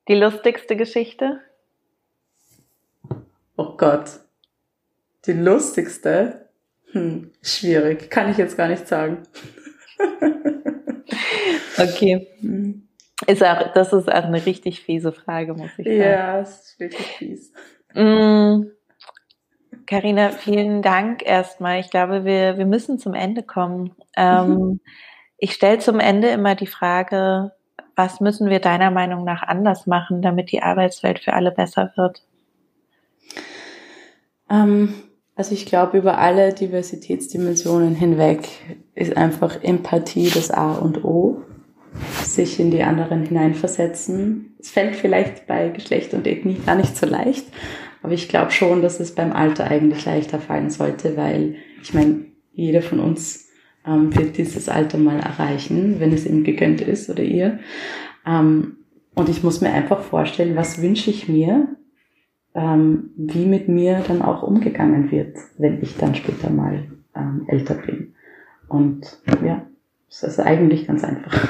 [0.08, 1.40] die lustigste Geschichte?
[3.56, 4.10] Oh Gott.
[5.26, 6.48] Die lustigste?
[6.92, 8.10] Hm, schwierig.
[8.10, 9.22] Kann ich jetzt gar nicht sagen.
[11.78, 12.26] okay.
[13.26, 16.00] Ist auch, das ist auch eine richtig fiese Frage, muss ich sagen.
[16.00, 17.52] Ja, es ist wirklich fies.
[17.94, 18.70] Mm.
[19.90, 21.80] Karina, vielen Dank erstmal.
[21.80, 23.90] Ich glaube, wir, wir müssen zum Ende kommen.
[24.16, 24.80] Ähm, mhm.
[25.36, 27.50] Ich stelle zum Ende immer die Frage,
[27.96, 32.22] was müssen wir deiner Meinung nach anders machen, damit die Arbeitswelt für alle besser wird?
[34.48, 34.94] Ähm,
[35.34, 38.48] also ich glaube, über alle Diversitätsdimensionen hinweg
[38.94, 41.42] ist einfach Empathie das A und O.
[42.22, 44.54] Sich in die anderen hineinversetzen.
[44.60, 47.46] Es fällt vielleicht bei Geschlecht und Ethnie gar nicht so leicht,
[48.02, 52.26] aber ich glaube schon, dass es beim Alter eigentlich leichter fallen sollte, weil ich meine,
[52.52, 53.48] jeder von uns
[53.86, 57.60] ähm, wird dieses Alter mal erreichen, wenn es ihm gegönnt ist oder ihr.
[58.26, 58.76] Ähm,
[59.14, 61.76] und ich muss mir einfach vorstellen, was wünsche ich mir,
[62.54, 67.74] ähm, wie mit mir dann auch umgegangen wird, wenn ich dann später mal ähm, älter
[67.74, 68.14] bin.
[68.68, 69.66] Und ja,
[70.08, 71.48] es ist eigentlich ganz einfach.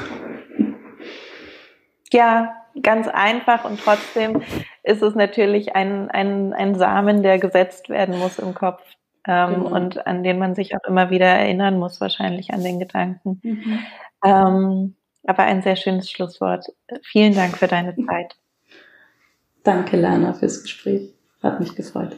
[2.11, 4.41] Ja, ganz einfach und trotzdem
[4.83, 8.81] ist es natürlich ein, ein, ein Samen, der gesetzt werden muss im Kopf
[9.27, 9.75] ähm, genau.
[9.75, 13.39] und an den man sich auch immer wieder erinnern muss, wahrscheinlich an den Gedanken.
[13.43, 13.79] Mhm.
[14.25, 16.65] Ähm, aber ein sehr schönes Schlusswort.
[17.03, 18.35] Vielen Dank für deine Zeit.
[19.63, 21.13] Danke, Lana, fürs Gespräch.
[21.43, 22.17] Hat mich gefreut.